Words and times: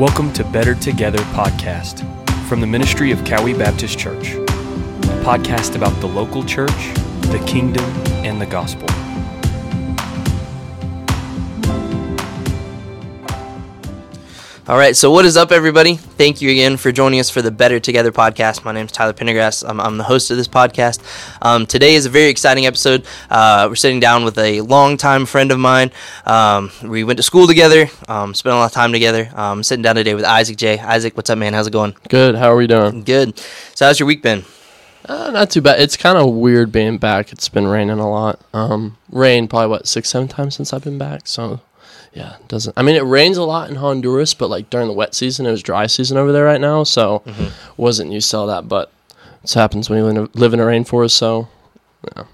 Welcome 0.00 0.32
to 0.32 0.44
Better 0.44 0.74
Together 0.74 1.18
podcast 1.34 2.06
from 2.46 2.62
the 2.62 2.66
ministry 2.66 3.10
of 3.12 3.22
Cowie 3.22 3.52
Baptist 3.52 3.98
Church, 3.98 4.30
a 4.30 5.20
podcast 5.22 5.76
about 5.76 5.92
the 6.00 6.06
local 6.06 6.42
church, 6.42 6.94
the 7.24 7.44
kingdom, 7.46 7.84
and 8.24 8.40
the 8.40 8.46
gospel. 8.46 8.88
All 14.70 14.78
right, 14.78 14.96
so 14.96 15.10
what 15.10 15.24
is 15.24 15.36
up, 15.36 15.50
everybody? 15.50 15.96
Thank 15.96 16.40
you 16.40 16.48
again 16.48 16.76
for 16.76 16.92
joining 16.92 17.18
us 17.18 17.28
for 17.28 17.42
the 17.42 17.50
Better 17.50 17.80
Together 17.80 18.12
podcast. 18.12 18.64
My 18.64 18.70
name 18.70 18.86
is 18.86 18.92
Tyler 18.92 19.12
Pendergrass. 19.12 19.68
I'm, 19.68 19.80
I'm 19.80 19.96
the 19.96 20.04
host 20.04 20.30
of 20.30 20.36
this 20.36 20.46
podcast. 20.46 21.00
Um, 21.42 21.66
today 21.66 21.96
is 21.96 22.06
a 22.06 22.08
very 22.08 22.28
exciting 22.28 22.66
episode. 22.66 23.04
Uh, 23.28 23.66
we're 23.68 23.74
sitting 23.74 23.98
down 23.98 24.22
with 24.22 24.38
a 24.38 24.60
longtime 24.60 25.26
friend 25.26 25.50
of 25.50 25.58
mine. 25.58 25.90
Um, 26.24 26.70
we 26.84 27.02
went 27.02 27.16
to 27.16 27.24
school 27.24 27.48
together, 27.48 27.88
um, 28.06 28.32
spent 28.32 28.54
a 28.54 28.58
lot 28.58 28.66
of 28.66 28.72
time 28.72 28.92
together. 28.92 29.28
Um, 29.34 29.64
sitting 29.64 29.82
down 29.82 29.96
today 29.96 30.14
with 30.14 30.24
Isaac 30.24 30.56
Jay. 30.56 30.78
Isaac, 30.78 31.16
what's 31.16 31.30
up, 31.30 31.38
man? 31.38 31.52
How's 31.52 31.66
it 31.66 31.72
going? 31.72 31.96
Good. 32.08 32.36
How 32.36 32.52
are 32.52 32.56
we 32.56 32.68
doing? 32.68 33.02
Good. 33.02 33.36
So, 33.74 33.86
how's 33.86 33.98
your 33.98 34.06
week 34.06 34.22
been? 34.22 34.44
Uh, 35.04 35.32
not 35.32 35.50
too 35.50 35.62
bad. 35.62 35.80
It's 35.80 35.96
kind 35.96 36.16
of 36.16 36.32
weird 36.32 36.70
being 36.70 36.98
back. 36.98 37.32
It's 37.32 37.48
been 37.48 37.66
raining 37.66 37.98
a 37.98 38.08
lot. 38.08 38.38
Um, 38.54 38.98
rain 39.10 39.48
probably 39.48 39.66
what 39.66 39.88
six, 39.88 40.10
seven 40.10 40.28
times 40.28 40.54
since 40.54 40.72
I've 40.72 40.84
been 40.84 40.96
back. 40.96 41.26
So, 41.26 41.60
yeah, 42.12 42.36
it 42.36 42.48
doesn't. 42.48 42.76
I 42.76 42.82
mean, 42.82 42.96
it 42.96 43.02
rains 43.02 43.36
a 43.36 43.44
lot 43.44 43.70
in 43.70 43.76
Honduras, 43.76 44.34
but 44.34 44.50
like 44.50 44.70
during 44.70 44.88
the 44.88 44.92
wet 44.94 45.14
season, 45.14 45.46
it 45.46 45.50
was 45.50 45.62
dry 45.62 45.86
season 45.86 46.16
over 46.16 46.32
there 46.32 46.44
right 46.44 46.60
now. 46.60 46.84
So, 46.84 47.22
mm-hmm. 47.24 47.48
wasn't 47.76 48.12
used 48.12 48.30
to 48.32 48.38
all 48.38 48.46
that. 48.48 48.68
But 48.68 48.92
it 49.42 49.52
happens 49.52 49.88
when 49.88 49.98
you 49.98 50.04
live 50.04 50.16
in 50.16 50.22
a- 50.24 50.38
live 50.38 50.54
in 50.54 50.60
a 50.60 50.64
rainforest. 50.64 51.12
So, 51.12 51.48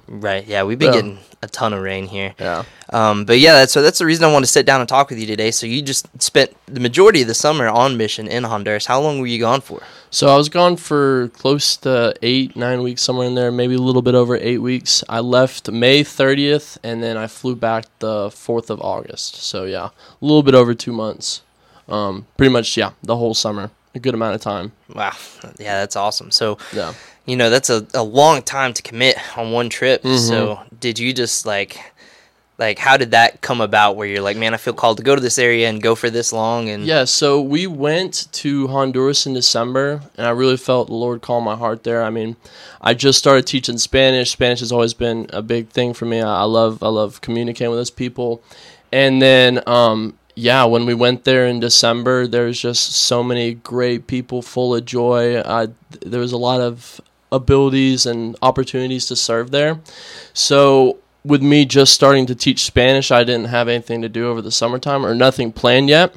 Right. 0.09 0.47
Yeah, 0.47 0.63
we've 0.63 0.79
been 0.79 0.89
Yeah. 0.93 1.01
getting 1.01 1.19
a 1.43 1.49
ton 1.49 1.73
of 1.73 1.83
rain 1.83 2.07
here. 2.07 2.35
yeah. 2.39 2.63
Um, 2.93 3.25
but 3.25 3.39
yeah, 3.41 3.53
that's 3.55 3.73
so 3.73 3.83
that's 3.83 3.99
the 3.99 4.07
reason 4.07 4.25
I 4.25 4.33
wanted 4.33 4.47
to 4.47 4.53
sit 4.53 4.65
down 4.65 4.81
and 4.81 4.89
talk 4.89 5.11
with 5.11 5.19
you 5.19 5.27
today. 5.27 5.51
So 5.51 5.67
you 5.67 5.83
just 5.83 6.07
spent 6.23 6.55
the 6.67 6.79
majority 6.81 7.23
of 7.23 7.29
the 7.29 7.35
summer 7.35 7.67
on 7.69 7.97
mission 7.97 8.29
in 8.29 8.45
Honduras. 8.45 8.87
How 8.87 9.01
long 9.01 9.19
were 9.21 9.27
you 9.27 9.41
gone 9.41 9.61
for? 9.61 9.83
So 10.11 10.29
I 10.29 10.37
was 10.37 10.49
gone 10.49 10.77
for 10.77 11.29
close 11.31 11.77
to 11.79 12.15
eight, 12.23 12.55
nine 12.57 12.83
weeks, 12.83 13.03
somewhere 13.03 13.27
in 13.27 13.35
there, 13.35 13.51
maybe 13.51 13.75
a 13.75 13.79
little 13.81 14.03
bit 14.03 14.15
over 14.15 14.37
eight 14.37 14.59
weeks. 14.59 15.03
I 15.09 15.19
left 15.21 15.69
May 15.71 16.05
30th, 16.05 16.79
and 16.85 17.03
then 17.03 17.17
I 17.17 17.27
flew 17.27 17.57
back 17.57 17.87
the 17.99 18.31
4th 18.31 18.71
of 18.71 18.81
August. 18.81 19.35
So 19.43 19.65
yeah, 19.65 19.87
a 19.87 20.25
little 20.25 20.45
bit 20.45 20.55
over 20.55 20.75
two 20.75 20.93
months. 20.93 21.43
Um, 21.89 22.27
pretty 22.37 22.53
much, 22.53 22.77
yeah, 22.77 22.91
the 23.03 23.17
whole 23.17 23.35
summer, 23.35 23.71
a 23.95 23.99
good 23.99 24.15
amount 24.15 24.37
of 24.37 24.41
time. 24.41 24.73
Wow. 24.95 25.13
Yeah, 25.59 25.81
that's 25.81 25.97
awesome. 25.97 26.31
So 26.31 26.57
Yeah. 26.73 26.95
You 27.27 27.37
know 27.37 27.51
that's 27.51 27.71
a, 27.71 27.87
a 27.95 28.03
long 28.03 28.43
time 28.43 28.73
to 28.73 28.83
commit 28.83 29.17
on 29.37 29.53
one 29.53 29.69
trip. 29.69 30.03
Mm-hmm. 30.03 30.17
So 30.17 30.61
did 30.81 30.99
you 30.99 31.13
just 31.13 31.45
like 31.45 31.79
like 32.59 32.79
how 32.79 32.97
did 32.97 33.11
that 33.11 33.41
come 33.43 33.61
about 33.61 33.97
where 33.97 34.07
you're 34.07 34.23
like, 34.23 34.37
man, 34.37 34.55
I 34.55 34.57
feel 34.57 34.73
called 34.73 34.97
to 34.99 35.03
go 35.03 35.15
to 35.15 35.21
this 35.21 35.39
area 35.39 35.69
and 35.69 35.83
go 35.83 35.95
for 35.95 36.09
this 36.09 36.33
long 36.33 36.69
and 36.69 36.85
Yeah, 36.85 37.05
so 37.05 37.41
we 37.41 37.67
went 37.67 38.29
to 38.33 38.69
Honduras 38.69 39.27
in 39.27 39.35
December, 39.35 40.01
and 40.17 40.27
I 40.27 40.31
really 40.31 40.57
felt 40.57 40.89
the 40.89 40.95
Lord 40.95 41.21
call 41.21 41.41
my 41.41 41.57
heart 41.57 41.85
there. 41.85 42.03
I 42.03 42.11
mean, 42.11 42.37
I 42.81 42.95
just 42.95 43.19
started 43.19 43.47
teaching 43.47 43.79
Spanish. 43.79 44.31
Spanish 44.31 44.61
has 44.61 44.73
always 44.73 44.95
been 44.95 45.27
a 45.33 45.43
big 45.43 45.69
thing 45.69 45.93
for 45.93 46.07
me. 46.07 46.21
I 46.21 46.43
I 46.43 46.45
love 46.45 46.83
I 46.83 46.89
love 46.89 47.21
communicating 47.21 47.71
with 47.71 47.79
those 47.79 47.91
people, 47.91 48.43
and 48.93 49.21
then 49.21 49.63
um, 49.67 50.15
yeah, 50.35 50.65
when 50.65 50.85
we 50.85 50.95
went 50.95 51.25
there 51.25 51.47
in 51.47 51.61
December, 51.61 52.27
there's 52.27 52.61
just 52.61 52.93
so 52.93 53.23
many 53.23 53.55
great 53.55 54.07
people, 54.07 54.43
full 54.43 54.75
of 54.75 54.85
joy. 54.85 55.37
Uh, 55.37 55.69
there 56.03 56.21
was 56.21 56.33
a 56.33 56.37
lot 56.37 56.61
of 56.61 57.01
abilities 57.33 58.07
and 58.07 58.37
opportunities 58.43 59.07
to 59.07 59.17
serve 59.17 59.51
there. 59.51 59.81
So 60.33 60.99
with 61.25 61.43
me 61.43 61.65
just 61.65 61.93
starting 61.93 62.27
to 62.27 62.35
teach 62.35 62.65
Spanish, 62.65 63.11
I 63.11 63.25
didn't 63.25 63.47
have 63.47 63.69
anything 63.69 64.03
to 64.03 64.09
do 64.09 64.29
over 64.29 64.41
the 64.41 64.53
summertime 64.53 65.05
or 65.05 65.15
nothing 65.15 65.53
planned 65.53 65.89
yet. 65.89 66.15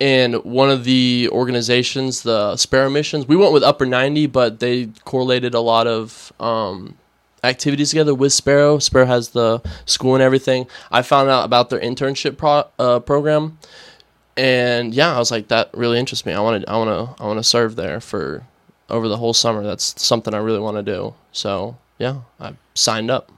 And 0.00 0.36
one 0.44 0.70
of 0.70 0.84
the 0.84 1.28
organizations, 1.30 2.22
the 2.22 2.56
Sparrow 2.56 2.90
Missions, 2.90 3.26
we 3.28 3.36
went 3.36 3.52
with 3.52 3.62
Upper 3.62 3.84
90, 3.86 4.26
but 4.26 4.60
they 4.60 4.86
correlated 5.04 5.54
a 5.54 5.60
lot 5.60 5.86
of 5.86 6.32
um, 6.40 6.96
activities 7.44 7.90
together 7.90 8.14
with 8.14 8.32
Sparrow. 8.32 8.78
Sparrow 8.78 9.06
has 9.06 9.30
the 9.30 9.60
school 9.84 10.14
and 10.14 10.22
everything. 10.22 10.66
I 10.90 11.02
found 11.02 11.28
out 11.28 11.44
about 11.44 11.70
their 11.70 11.80
internship 11.80 12.38
pro- 12.38 12.68
uh, 12.78 13.00
program, 13.00 13.58
and 14.36 14.94
yeah, 14.94 15.14
I 15.14 15.18
was 15.18 15.30
like, 15.30 15.48
that 15.48 15.70
really 15.74 15.98
interests 15.98 16.24
me. 16.24 16.32
I 16.32 16.40
want 16.40 16.62
to, 16.62 16.70
I 16.70 16.76
want 16.78 17.16
to, 17.18 17.22
I 17.22 17.26
want 17.26 17.38
to 17.38 17.44
serve 17.44 17.76
there 17.76 18.00
for 18.00 18.46
over 18.90 19.08
the 19.08 19.16
whole 19.16 19.34
summer. 19.34 19.62
That's 19.62 20.00
something 20.02 20.34
I 20.34 20.38
really 20.38 20.60
want 20.60 20.76
to 20.76 20.82
do. 20.82 21.14
So 21.32 21.76
yeah, 21.98 22.20
I 22.40 22.54
signed 22.74 23.10
up. 23.10 23.30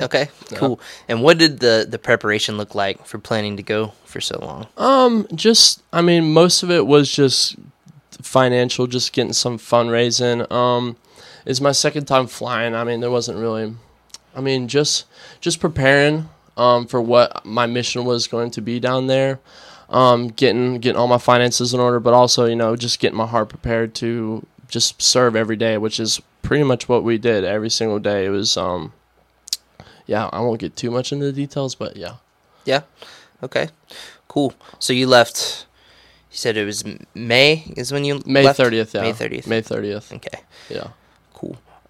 Okay, 0.00 0.28
cool. 0.54 0.80
And 1.08 1.22
what 1.22 1.38
did 1.38 1.60
the 1.60 1.86
the 1.88 1.98
preparation 1.98 2.56
look 2.56 2.74
like 2.74 3.04
for 3.06 3.18
planning 3.18 3.56
to 3.56 3.62
go 3.62 3.92
for 4.04 4.20
so 4.20 4.38
long? 4.38 4.66
Um, 4.76 5.26
just 5.34 5.82
I 5.92 6.00
mean, 6.00 6.32
most 6.32 6.62
of 6.62 6.70
it 6.70 6.86
was 6.86 7.10
just 7.10 7.56
financial, 8.22 8.86
just 8.86 9.12
getting 9.12 9.32
some 9.32 9.58
fundraising. 9.58 10.50
Um, 10.50 10.96
it's 11.44 11.60
my 11.60 11.72
second 11.72 12.06
time 12.06 12.26
flying. 12.26 12.74
I 12.74 12.84
mean, 12.84 13.00
there 13.00 13.10
wasn't 13.10 13.38
really, 13.38 13.74
I 14.34 14.40
mean, 14.40 14.68
just 14.68 15.06
just 15.40 15.60
preparing 15.60 16.28
um 16.56 16.86
for 16.86 17.00
what 17.00 17.44
my 17.44 17.66
mission 17.66 18.04
was 18.04 18.26
going 18.26 18.50
to 18.52 18.60
be 18.60 18.80
down 18.80 19.06
there. 19.06 19.40
Um, 19.88 20.28
getting 20.28 20.78
getting 20.78 20.98
all 20.98 21.08
my 21.08 21.18
finances 21.18 21.74
in 21.74 21.80
order, 21.80 21.98
but 21.98 22.14
also 22.14 22.46
you 22.46 22.56
know 22.56 22.76
just 22.76 23.00
getting 23.00 23.18
my 23.18 23.26
heart 23.26 23.48
prepared 23.48 23.94
to 23.96 24.46
just 24.70 25.00
serve 25.02 25.36
every 25.36 25.56
day, 25.56 25.76
which 25.78 26.00
is 26.00 26.20
pretty 26.42 26.64
much 26.64 26.88
what 26.88 27.04
we 27.04 27.18
did 27.18 27.44
every 27.44 27.70
single 27.70 27.98
day. 27.98 28.26
It 28.26 28.30
was 28.30 28.56
um, 28.56 28.92
yeah, 30.06 30.28
I 30.32 30.40
won't 30.40 30.60
get 30.60 30.76
too 30.76 30.90
much 30.90 31.12
into 31.12 31.26
the 31.26 31.32
details, 31.32 31.74
but 31.74 31.96
yeah. 31.96 32.16
Yeah. 32.64 32.82
Okay. 33.42 33.68
Cool. 34.28 34.54
So 34.78 34.92
you 34.92 35.06
left. 35.06 35.66
You 36.30 36.36
said 36.36 36.56
it 36.56 36.64
was 36.64 36.84
May 37.14 37.64
is 37.76 37.92
when 37.92 38.04
you 38.04 38.22
May 38.24 38.44
left? 38.44 38.56
thirtieth, 38.56 38.94
yeah. 38.94 39.02
May 39.02 39.12
thirtieth. 39.12 39.46
May 39.46 39.60
thirtieth. 39.62 40.12
Okay. 40.12 40.40
Yeah. 40.68 40.88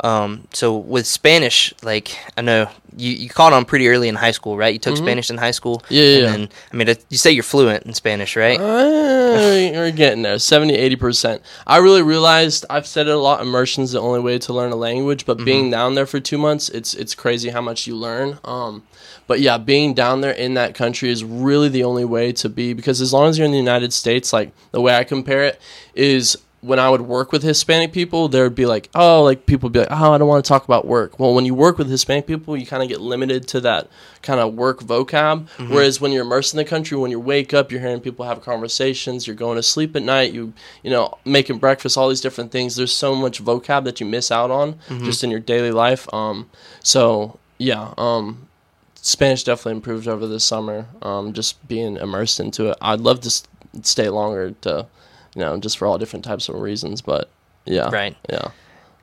Um, 0.02 0.48
so 0.52 0.76
with 0.76 1.06
Spanish, 1.06 1.74
like 1.82 2.16
I 2.36 2.40
know 2.40 2.68
you, 2.96 3.12
you 3.12 3.28
caught 3.28 3.52
on 3.52 3.64
pretty 3.64 3.88
early 3.88 4.08
in 4.08 4.14
high 4.14 4.30
school, 4.30 4.56
right? 4.56 4.72
You 4.72 4.78
took 4.78 4.96
Spanish 4.96 5.30
in 5.30 5.38
high 5.38 5.50
school. 5.50 5.78
Mm-hmm. 5.78 5.94
Yeah, 5.94 6.02
yeah, 6.02 6.16
And 6.16 6.34
then, 6.34 6.48
I 6.72 6.76
mean, 6.76 6.96
you 7.08 7.18
say 7.18 7.30
you're 7.30 7.42
fluent 7.42 7.84
in 7.84 7.94
Spanish, 7.94 8.36
right? 8.36 8.58
Uh, 8.58 9.70
we're 9.80 9.90
getting 9.90 10.22
there 10.22 10.38
70 10.38 10.76
80% 10.96 11.40
i 11.66 11.76
really 11.78 12.02
realized 12.02 12.64
i've 12.70 12.86
said 12.86 13.06
it 13.06 13.14
a 13.14 13.18
lot 13.18 13.40
immersion's 13.40 13.92
the 13.92 14.00
only 14.00 14.20
way 14.20 14.38
to 14.38 14.52
learn 14.52 14.72
a 14.72 14.76
language 14.76 15.24
but 15.26 15.44
being 15.44 15.70
down 15.70 15.94
there 15.94 16.06
for 16.06 16.20
two 16.20 16.38
months 16.38 16.68
it's 16.68 16.94
it's 16.94 17.14
crazy 17.14 17.50
how 17.50 17.60
much 17.60 17.86
you 17.86 17.94
learn 17.96 18.38
um 18.44 18.82
but 19.26 19.40
yeah 19.40 19.58
being 19.58 19.94
down 19.94 20.20
there 20.20 20.32
in 20.32 20.54
that 20.54 20.74
country 20.74 21.10
is 21.10 21.24
really 21.24 21.68
the 21.68 21.84
only 21.84 22.04
way 22.04 22.32
to 22.32 22.48
be 22.48 22.72
because 22.72 23.00
as 23.00 23.12
long 23.12 23.28
as 23.28 23.38
you're 23.38 23.46
in 23.46 23.52
the 23.52 23.58
united 23.58 23.92
states 23.92 24.32
like 24.32 24.52
the 24.72 24.80
way 24.80 24.94
i 24.94 25.04
compare 25.04 25.44
it 25.44 25.60
is 25.94 26.36
when 26.62 26.78
I 26.78 26.90
would 26.90 27.00
work 27.00 27.32
with 27.32 27.42
Hispanic 27.42 27.90
people, 27.92 28.28
there 28.28 28.42
would 28.44 28.54
be 28.54 28.66
like, 28.66 28.90
oh, 28.94 29.22
like 29.22 29.46
people 29.46 29.68
would 29.68 29.72
be 29.72 29.78
like, 29.78 29.88
oh, 29.90 30.12
I 30.12 30.18
don't 30.18 30.28
want 30.28 30.44
to 30.44 30.48
talk 30.48 30.64
about 30.64 30.86
work. 30.86 31.18
Well, 31.18 31.32
when 31.34 31.46
you 31.46 31.54
work 31.54 31.78
with 31.78 31.88
Hispanic 31.88 32.26
people, 32.26 32.54
you 32.56 32.66
kind 32.66 32.82
of 32.82 32.88
get 32.90 33.00
limited 33.00 33.48
to 33.48 33.60
that 33.62 33.88
kind 34.20 34.40
of 34.40 34.52
work 34.54 34.80
vocab. 34.80 35.48
Whereas 35.70 36.02
when 36.02 36.12
you're 36.12 36.22
immersed 36.24 36.52
in 36.52 36.58
the 36.58 36.64
country, 36.66 36.98
when 36.98 37.10
you 37.10 37.18
wake 37.18 37.54
up, 37.54 37.72
you're 37.72 37.80
hearing 37.80 38.00
people 38.00 38.26
have 38.26 38.42
conversations, 38.42 39.26
you're 39.26 39.36
going 39.36 39.56
to 39.56 39.62
sleep 39.62 39.96
at 39.96 40.02
night, 40.02 40.34
you, 40.34 40.52
you 40.82 40.90
know, 40.90 41.16
making 41.24 41.56
breakfast, 41.58 41.96
all 41.96 42.10
these 42.10 42.20
different 42.20 42.52
things. 42.52 42.76
There's 42.76 42.92
so 42.94 43.14
much 43.14 43.42
vocab 43.42 43.84
that 43.84 43.98
you 43.98 44.04
miss 44.06 44.30
out 44.30 44.50
on 44.50 44.78
just 45.04 45.24
in 45.24 45.30
your 45.30 45.40
daily 45.40 45.70
life. 45.72 46.12
Um, 46.12 46.50
so 46.82 47.38
yeah, 47.56 47.94
um, 47.96 48.48
Spanish 48.96 49.44
definitely 49.44 49.72
improved 49.76 50.06
over 50.08 50.26
the 50.26 50.38
summer. 50.40 50.84
Um, 51.00 51.32
just 51.32 51.66
being 51.68 51.96
immersed 51.96 52.38
into 52.38 52.66
it. 52.70 52.76
I'd 52.82 53.00
love 53.00 53.20
to 53.20 53.28
s- 53.28 53.44
stay 53.82 54.10
longer 54.10 54.50
to, 54.62 54.86
you 55.34 55.40
know, 55.40 55.56
just 55.58 55.78
for 55.78 55.86
all 55.86 55.98
different 55.98 56.24
types 56.24 56.48
of 56.48 56.56
reasons. 56.56 57.00
But 57.00 57.30
yeah, 57.64 57.90
Right. 57.90 58.16
Yeah, 58.28 58.50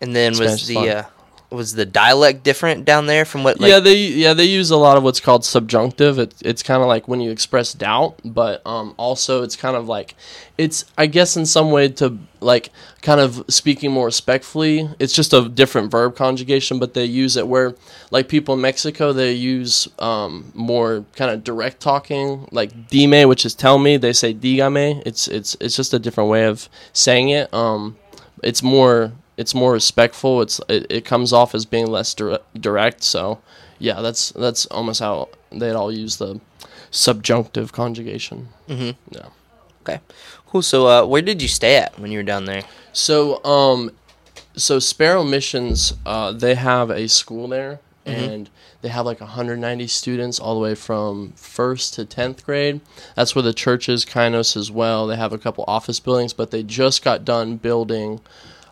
And 0.01 0.15
then 0.15 0.33
Spanish 0.33 0.51
was 0.61 0.67
the 0.67 0.89
uh, 0.89 1.03
was 1.49 1.73
the 1.73 1.85
dialect 1.85 2.43
different 2.43 2.83
down 2.83 3.05
there 3.05 3.23
from 3.23 3.43
what? 3.43 3.59
Like, 3.59 3.69
yeah. 3.69 3.79
They 3.79 3.95
yeah 3.95 4.33
they 4.33 4.45
use 4.45 4.69
a 4.69 4.77
lot 4.77 4.97
of 4.97 5.03
what's 5.03 5.19
called 5.19 5.45
subjunctive. 5.45 6.19
It, 6.19 6.33
it's 6.41 6.61
kind 6.61 6.81
of 6.81 6.87
like 6.87 7.07
when 7.07 7.21
you 7.21 7.31
express 7.31 7.73
doubt, 7.73 8.19
but 8.25 8.61
um, 8.65 8.93
also 8.97 9.43
it's 9.43 9.55
kind 9.55 9.77
of 9.77 9.87
like 9.87 10.15
it's 10.57 10.83
I 10.97 11.05
guess 11.05 11.37
in 11.37 11.45
some 11.45 11.71
way 11.71 11.87
to 11.89 12.17
like 12.41 12.71
kind 13.01 13.21
of 13.21 13.45
speaking 13.47 13.91
more 13.91 14.05
respectfully. 14.05 14.89
It's 14.99 15.13
just 15.13 15.31
a 15.31 15.47
different 15.47 15.89
verb 15.89 16.15
conjugation, 16.17 16.79
but 16.79 16.93
they 16.93 17.05
use 17.05 17.37
it 17.37 17.47
where 17.47 17.75
like 18.11 18.27
people 18.27 18.55
in 18.55 18.61
Mexico 18.61 19.13
they 19.13 19.31
use 19.31 19.87
um, 19.99 20.51
more 20.53 21.05
kind 21.15 21.31
of 21.31 21.45
direct 21.45 21.79
talking, 21.79 22.47
like 22.51 22.89
dime, 22.89 23.27
which 23.29 23.45
is 23.45 23.55
tell 23.55 23.77
me. 23.77 23.95
They 23.95 24.13
say 24.13 24.33
dígame. 24.33 25.01
It's 25.05 25.29
it's 25.29 25.55
it's 25.61 25.77
just 25.77 25.93
a 25.93 25.99
different 25.99 26.29
way 26.29 26.45
of 26.45 26.67
saying 26.91 27.29
it. 27.29 27.53
Um, 27.53 27.97
it's 28.43 28.61
more 28.61 29.13
it's 29.37 29.53
more 29.55 29.71
respectful. 29.73 30.41
It's 30.41 30.59
it, 30.67 30.85
it 30.89 31.05
comes 31.05 31.31
off 31.31 31.53
as 31.55 31.65
being 31.65 31.87
less 31.87 32.13
dire- 32.13 32.39
direct. 32.59 33.03
So 33.03 33.39
yeah, 33.79 34.01
that's 34.01 34.31
that's 34.31 34.65
almost 34.67 34.99
how 34.99 35.29
they'd 35.51 35.73
all 35.73 35.91
use 35.91 36.17
the 36.17 36.39
subjunctive 36.91 37.71
conjugation. 37.71 38.49
Mhm. 38.67 38.95
Yeah. 39.11 39.27
Okay. 39.83 39.99
Cool. 40.47 40.61
So 40.61 40.87
uh, 40.87 41.05
where 41.05 41.21
did 41.21 41.41
you 41.41 41.47
stay 41.47 41.75
at 41.77 41.97
when 41.99 42.11
you 42.11 42.19
were 42.19 42.23
down 42.23 42.45
there? 42.45 42.63
So 42.93 43.43
um, 43.45 43.91
so 44.55 44.79
Sparrow 44.79 45.23
Missions, 45.23 45.93
uh, 46.05 46.31
they 46.31 46.55
have 46.55 46.89
a 46.89 47.07
school 47.07 47.47
there, 47.47 47.79
and 48.05 48.49
they 48.81 48.89
have 48.89 49.05
like 49.05 49.19
190 49.19 49.87
students 49.87 50.39
all 50.39 50.55
the 50.55 50.61
way 50.61 50.73
from 50.75 51.33
first 51.35 51.93
to 51.95 52.05
10th 52.05 52.43
grade. 52.43 52.79
That's 53.15 53.35
where 53.35 53.43
the 53.43 53.53
church 53.53 53.89
is, 53.89 54.05
Kynos 54.05 54.55
as 54.57 54.71
well. 54.71 55.07
They 55.07 55.15
have 55.17 55.33
a 55.33 55.37
couple 55.37 55.63
office 55.67 55.99
buildings, 55.99 56.33
but 56.33 56.51
they 56.51 56.63
just 56.63 57.03
got 57.03 57.25
done 57.25 57.57
building 57.57 58.21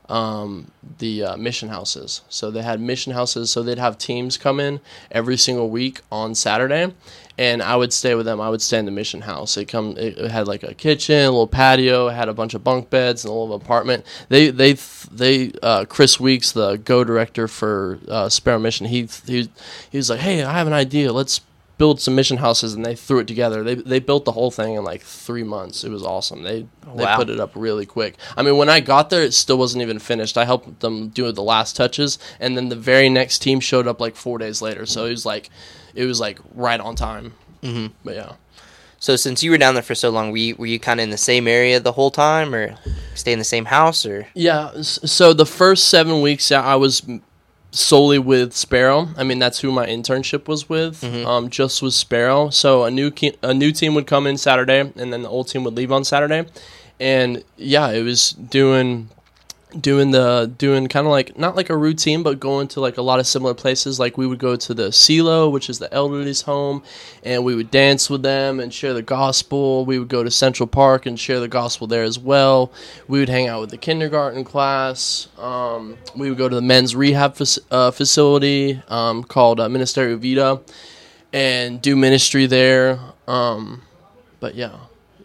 um, 0.09 0.71
the 0.99 1.23
uh, 1.23 1.37
mission 1.37 1.69
houses. 1.69 2.21
So 2.29 2.51
they 2.51 2.61
had 2.61 2.79
mission 2.79 3.13
houses, 3.13 3.49
so 3.49 3.63
they'd 3.63 3.77
have 3.77 3.97
teams 3.97 4.37
come 4.37 4.59
in 4.59 4.79
every 5.11 5.37
single 5.37 5.69
week 5.69 6.01
on 6.11 6.35
Saturday, 6.35 6.93
and 7.37 7.61
I 7.61 7.75
would 7.75 7.91
stay 7.91 8.15
with 8.15 8.25
them. 8.25 8.39
I 8.39 8.49
would 8.49 8.61
stay 8.61 8.79
in 8.79 8.85
the 8.85 8.91
mission 8.91 9.21
house. 9.21 9.57
It 9.57 9.65
come, 9.65 9.95
it, 9.97 10.31
had 10.31 10.47
like 10.47 10.63
a 10.63 10.73
kitchen, 10.73 11.15
a 11.15 11.31
little 11.31 11.47
patio, 11.47 12.07
it 12.07 12.13
had 12.13 12.29
a 12.29 12.33
bunch 12.33 12.53
of 12.53 12.63
bunk 12.63 12.89
beds, 12.89 13.25
and 13.25 13.31
a 13.31 13.33
little 13.33 13.55
apartment. 13.55 14.05
They 14.29 14.49
they 14.49 14.73
they 15.11 15.51
uh, 15.61 15.85
Chris 15.85 16.19
Weeks, 16.19 16.51
the 16.51 16.77
go 16.77 17.03
director 17.03 17.47
for 17.47 17.99
uh, 18.07 18.29
Sparrow 18.29 18.59
Mission, 18.59 18.87
he 18.87 19.07
he 19.25 19.49
he 19.89 19.97
was 19.97 20.09
like, 20.09 20.19
hey, 20.19 20.43
I 20.43 20.53
have 20.53 20.67
an 20.67 20.73
idea. 20.73 21.11
Let's 21.11 21.41
build 21.77 21.99
some 21.99 22.15
mission 22.15 22.37
houses 22.37 22.73
and 22.73 22.85
they 22.85 22.95
threw 22.95 23.19
it 23.19 23.27
together. 23.27 23.63
They 23.63 23.75
they 23.75 23.99
built 23.99 24.25
the 24.25 24.31
whole 24.31 24.51
thing 24.51 24.75
in 24.75 24.83
like 24.83 25.01
three 25.01 25.43
months. 25.43 25.83
It 25.83 25.89
was 25.91 26.03
awesome. 26.03 26.43
They 26.43 26.67
they 26.95 27.03
Wow. 27.03 27.17
put 27.17 27.29
it 27.29 27.39
up 27.39 27.51
really 27.55 27.85
quick. 27.85 28.15
I 28.37 28.43
mean, 28.43 28.57
when 28.57 28.69
I 28.69 28.79
got 28.79 29.09
there, 29.09 29.23
it 29.23 29.33
still 29.33 29.57
wasn't 29.57 29.81
even 29.81 29.99
finished. 29.99 30.37
I 30.37 30.45
helped 30.45 30.79
them 30.79 31.09
do 31.09 31.31
the 31.31 31.43
last 31.43 31.75
touches, 31.75 32.17
and 32.39 32.55
then 32.57 32.69
the 32.69 32.75
very 32.75 33.09
next 33.09 33.39
team 33.39 33.59
showed 33.59 33.87
up 33.87 33.99
like 33.99 34.15
four 34.15 34.37
days 34.37 34.61
later. 34.61 34.85
So 34.85 35.05
it 35.05 35.09
was 35.11 35.25
like 35.25 35.49
it 35.93 36.05
was 36.05 36.19
like 36.19 36.39
right 36.53 36.79
on 36.79 36.95
time. 36.95 37.33
Mm-hmm. 37.61 37.87
But 38.03 38.15
yeah. 38.15 38.33
So 38.97 39.15
since 39.17 39.43
you 39.43 39.51
were 39.51 39.57
down 39.59 39.75
there 39.75 39.83
for 39.83 39.93
so 39.93 40.09
long, 40.09 40.31
were 40.31 40.37
you, 40.37 40.55
were 40.55 40.65
you 40.65 40.79
kind 40.79 40.99
of 40.99 41.03
in 41.03 41.09
the 41.11 41.17
same 41.17 41.47
area 41.47 41.79
the 41.79 41.91
whole 41.91 42.09
time, 42.09 42.55
or 42.55 42.75
stay 43.13 43.33
in 43.33 43.39
the 43.39 43.45
same 43.45 43.65
house, 43.65 44.05
or 44.05 44.27
Yeah. 44.33 44.71
So 44.81 45.33
the 45.33 45.45
first 45.45 45.89
seven 45.89 46.21
weeks, 46.21 46.51
I 46.51 46.75
was 46.75 47.03
solely 47.75 48.17
with 48.19 48.53
Sparrow. 48.55 49.09
I 49.17 49.23
mean, 49.23 49.39
that's 49.39 49.59
who 49.59 49.71
my 49.71 49.85
internship 49.85 50.47
was 50.47 50.69
with. 50.69 51.03
Um, 51.03 51.49
just 51.49 51.81
with 51.81 51.93
Sparrow. 51.93 52.49
So 52.49 52.83
a 52.85 52.91
new 52.91 53.11
ke- 53.11 53.37
a 53.43 53.53
new 53.53 53.71
team 53.71 53.93
would 53.95 54.07
come 54.07 54.25
in 54.27 54.37
Saturday, 54.37 54.79
and 54.79 55.11
then 55.13 55.21
the 55.23 55.29
old 55.29 55.47
team 55.49 55.63
would 55.65 55.75
leave 55.75 55.91
on 55.91 56.03
Saturday. 56.03 56.45
And 56.99 57.43
yeah, 57.57 57.89
it 57.91 58.03
was 58.03 58.31
doing 58.31 59.09
doing 59.81 60.11
the 60.11 60.51
doing 60.57 60.87
kind 60.87 61.05
of 61.05 61.11
like 61.11 61.37
not 61.37 61.55
like 61.55 61.69
a 61.69 61.77
routine 61.77 62.23
but 62.23 62.39
going 62.39 62.67
to 62.69 62.79
like 62.79 62.97
a 62.97 63.01
lot 63.01 63.19
of 63.19 63.27
similar 63.27 63.53
places. 63.53 63.99
Like 63.99 64.17
we 64.17 64.27
would 64.27 64.39
go 64.39 64.55
to 64.55 64.73
the 64.73 64.91
silo 64.91 65.49
which 65.49 65.69
is 65.69 65.79
the 65.79 65.89
elderly's 65.89 66.41
home 66.41 66.83
and 67.23 67.43
we 67.43 67.55
would 67.55 67.71
dance 67.71 68.09
with 68.09 68.23
them 68.23 68.59
and 68.59 68.73
share 68.73 68.93
the 68.93 69.01
gospel. 69.01 69.85
We 69.85 69.99
would 69.99 70.07
go 70.07 70.23
to 70.23 70.31
central 70.31 70.67
park 70.67 71.05
and 71.05 71.19
share 71.19 71.39
the 71.39 71.47
gospel 71.47 71.87
there 71.87 72.03
as 72.03 72.17
well. 72.17 72.71
We 73.07 73.19
would 73.19 73.29
hang 73.29 73.47
out 73.47 73.61
with 73.61 73.69
the 73.69 73.77
kindergarten 73.77 74.43
class. 74.43 75.27
Um, 75.37 75.97
we 76.15 76.29
would 76.29 76.37
go 76.37 76.49
to 76.49 76.55
the 76.55 76.61
men's 76.61 76.95
rehab 76.95 77.35
fac- 77.35 77.63
uh, 77.71 77.91
facility 77.91 78.81
um, 78.87 79.23
called 79.23 79.59
uh, 79.59 79.67
ministerio 79.67 80.17
vita 80.17 80.61
and 81.33 81.81
do 81.81 81.95
ministry 81.95 82.45
there. 82.45 82.99
Um, 83.27 83.81
but 84.39 84.55
yeah 84.55 84.77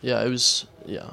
yeah 0.02 0.22
it 0.22 0.28
was 0.28 0.66
yeah 0.86 1.10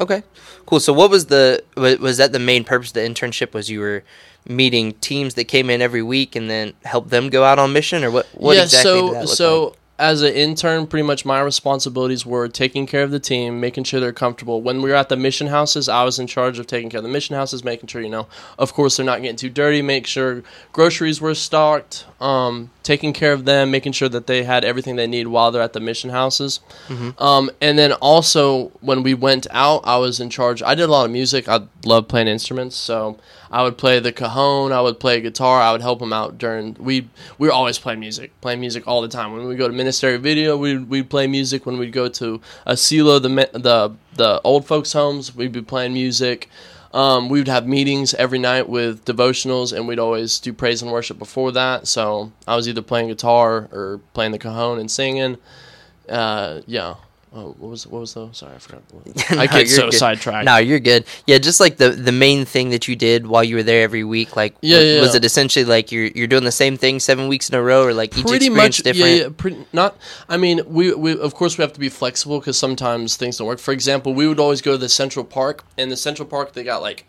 okay, 0.00 0.22
cool. 0.66 0.80
So 0.80 0.92
what 0.92 1.10
was 1.10 1.26
the 1.26 1.62
wa- 1.76 1.96
was 2.00 2.18
that 2.18 2.32
the 2.32 2.38
main 2.38 2.64
purpose 2.64 2.90
of 2.90 2.94
the 2.94 3.00
internship? 3.00 3.52
Was 3.54 3.70
you 3.70 3.80
were 3.80 4.04
meeting 4.48 4.92
teams 4.94 5.34
that 5.34 5.44
came 5.44 5.70
in 5.70 5.82
every 5.82 6.02
week 6.02 6.36
and 6.36 6.48
then 6.48 6.74
help 6.84 7.10
them 7.10 7.30
go 7.30 7.44
out 7.44 7.58
on 7.58 7.72
mission, 7.72 8.04
or 8.04 8.10
what? 8.10 8.26
What 8.34 8.56
yeah, 8.56 8.64
exactly 8.64 8.90
so 8.90 9.06
did 9.06 9.14
that 9.16 9.26
look 9.26 9.36
so 9.36 9.64
like? 9.64 9.78
As 9.98 10.20
an 10.20 10.34
intern, 10.34 10.86
pretty 10.86 11.06
much 11.06 11.24
my 11.24 11.40
responsibilities 11.40 12.26
were 12.26 12.48
taking 12.48 12.86
care 12.86 13.02
of 13.02 13.10
the 13.10 13.18
team, 13.18 13.60
making 13.60 13.84
sure 13.84 13.98
they're 13.98 14.12
comfortable. 14.12 14.60
When 14.60 14.82
we 14.82 14.90
were 14.90 14.96
at 14.96 15.08
the 15.08 15.16
mission 15.16 15.46
houses, 15.46 15.88
I 15.88 16.04
was 16.04 16.18
in 16.18 16.26
charge 16.26 16.58
of 16.58 16.66
taking 16.66 16.90
care 16.90 16.98
of 16.98 17.04
the 17.04 17.10
mission 17.10 17.34
houses, 17.34 17.64
making 17.64 17.86
sure 17.88 18.02
you 18.02 18.10
know, 18.10 18.26
of 18.58 18.74
course, 18.74 18.96
they're 18.96 19.06
not 19.06 19.22
getting 19.22 19.36
too 19.36 19.48
dirty, 19.48 19.80
make 19.80 20.06
sure 20.06 20.42
groceries 20.72 21.20
were 21.20 21.34
stocked, 21.34 22.04
um, 22.20 22.70
taking 22.82 23.14
care 23.14 23.32
of 23.32 23.46
them, 23.46 23.70
making 23.70 23.92
sure 23.92 24.08
that 24.10 24.26
they 24.26 24.44
had 24.44 24.64
everything 24.64 24.96
they 24.96 25.06
need 25.06 25.28
while 25.28 25.50
they're 25.50 25.62
at 25.62 25.72
the 25.72 25.80
mission 25.80 26.10
houses. 26.10 26.60
Um, 27.18 27.50
and 27.62 27.78
then 27.78 27.92
also 27.94 28.68
when 28.80 29.02
we 29.02 29.14
went 29.14 29.46
out, 29.50 29.80
I 29.84 29.96
was 29.96 30.20
in 30.20 30.28
charge. 30.28 30.62
I 30.62 30.74
did 30.74 30.84
a 30.84 30.92
lot 30.92 31.06
of 31.06 31.10
music. 31.10 31.48
I 31.48 31.60
love 31.86 32.06
playing 32.06 32.28
instruments, 32.28 32.76
so 32.76 33.18
I 33.50 33.62
would 33.62 33.78
play 33.78 33.98
the 34.00 34.12
cajon. 34.12 34.72
I 34.72 34.80
would 34.80 34.98
play 35.00 35.20
guitar. 35.20 35.60
I 35.60 35.72
would 35.72 35.80
help 35.80 35.98
them 35.98 36.12
out 36.12 36.38
during. 36.38 36.74
We 36.78 37.08
we 37.38 37.48
were 37.48 37.52
always 37.52 37.78
playing 37.78 38.00
music, 38.00 38.38
playing 38.40 38.60
music 38.60 38.86
all 38.86 39.02
the 39.02 39.08
time. 39.08 39.32
When 39.32 39.46
we 39.46 39.56
go 39.56 39.68
to 39.68 39.74
Ministerial 39.74 40.20
Video, 40.20 40.56
we 40.56 40.78
we'd 40.78 41.10
play 41.10 41.26
music. 41.26 41.66
When 41.66 41.78
we'd 41.78 41.92
go 41.92 42.08
to 42.08 42.40
Asilo, 42.66 43.20
the 43.20 43.58
the 43.58 43.94
the 44.14 44.40
old 44.42 44.66
folks' 44.66 44.92
homes, 44.92 45.34
we'd 45.34 45.52
be 45.52 45.62
playing 45.62 45.94
music. 45.94 46.48
Um, 46.92 47.28
we 47.28 47.40
would 47.40 47.48
have 47.48 47.66
meetings 47.66 48.14
every 48.14 48.38
night 48.38 48.68
with 48.68 49.04
devotionals, 49.04 49.76
and 49.76 49.86
we'd 49.86 49.98
always 49.98 50.38
do 50.38 50.52
praise 50.52 50.80
and 50.80 50.90
worship 50.90 51.18
before 51.18 51.52
that. 51.52 51.86
So 51.86 52.32
I 52.46 52.56
was 52.56 52.68
either 52.68 52.80
playing 52.82 53.08
guitar 53.08 53.68
or 53.70 54.00
playing 54.14 54.32
the 54.32 54.38
cajon 54.38 54.78
and 54.78 54.90
singing. 54.90 55.36
Uh, 56.08 56.62
yeah. 56.66 56.94
Oh, 57.38 57.54
what 57.58 57.68
was 57.68 57.86
what 57.86 58.00
was 58.00 58.14
the? 58.14 58.32
Sorry, 58.32 58.54
I 58.54 58.58
forgot. 58.58 58.82
I 59.32 59.46
get 59.46 59.54
you're 59.56 59.66
so 59.66 59.90
good. 59.90 59.98
sidetracked. 59.98 60.46
No, 60.46 60.56
you're 60.56 60.80
good. 60.80 61.04
Yeah, 61.26 61.36
just 61.36 61.60
like 61.60 61.76
the 61.76 61.90
the 61.90 62.10
main 62.10 62.46
thing 62.46 62.70
that 62.70 62.88
you 62.88 62.96
did 62.96 63.26
while 63.26 63.44
you 63.44 63.56
were 63.56 63.62
there 63.62 63.82
every 63.82 64.04
week. 64.04 64.36
Like, 64.36 64.56
Yeah, 64.62 64.78
wa- 64.78 64.82
yeah, 64.84 65.00
was 65.02 65.10
yeah. 65.10 65.16
it 65.18 65.24
essentially 65.26 65.66
like 65.66 65.92
you're 65.92 66.06
you're 66.06 66.28
doing 66.28 66.44
the 66.44 66.50
same 66.52 66.78
thing 66.78 66.98
seven 66.98 67.28
weeks 67.28 67.50
in 67.50 67.54
a 67.54 67.60
row, 67.62 67.84
or 67.84 67.92
like 67.92 68.16
each 68.16 68.24
pretty 68.24 68.46
experience 68.46 68.78
much 68.78 68.84
different? 68.84 69.10
yeah, 69.16 69.22
yeah 69.24 69.28
pretty, 69.36 69.66
not 69.74 69.98
i 70.30 70.36
mean 70.38 70.62
we, 70.66 70.94
we 70.94 71.12
of 71.18 71.34
course 71.34 71.58
we 71.58 71.62
have 71.62 71.74
to 71.74 71.80
be 71.80 71.90
flexible 71.90 72.38
because 72.40 72.56
sometimes 72.56 73.16
things 73.16 73.36
don't 73.36 73.46
work 73.46 73.58
for 73.58 73.72
example 73.72 74.14
we 74.14 74.26
would 74.26 74.40
always 74.40 74.62
go 74.62 74.72
to 74.72 74.78
the 74.78 74.88
central 74.88 75.24
park 75.24 75.62
and 75.76 75.92
the 75.92 75.96
central 75.96 76.26
park 76.26 76.54
they 76.54 76.64
got 76.64 76.80
like 76.80 77.06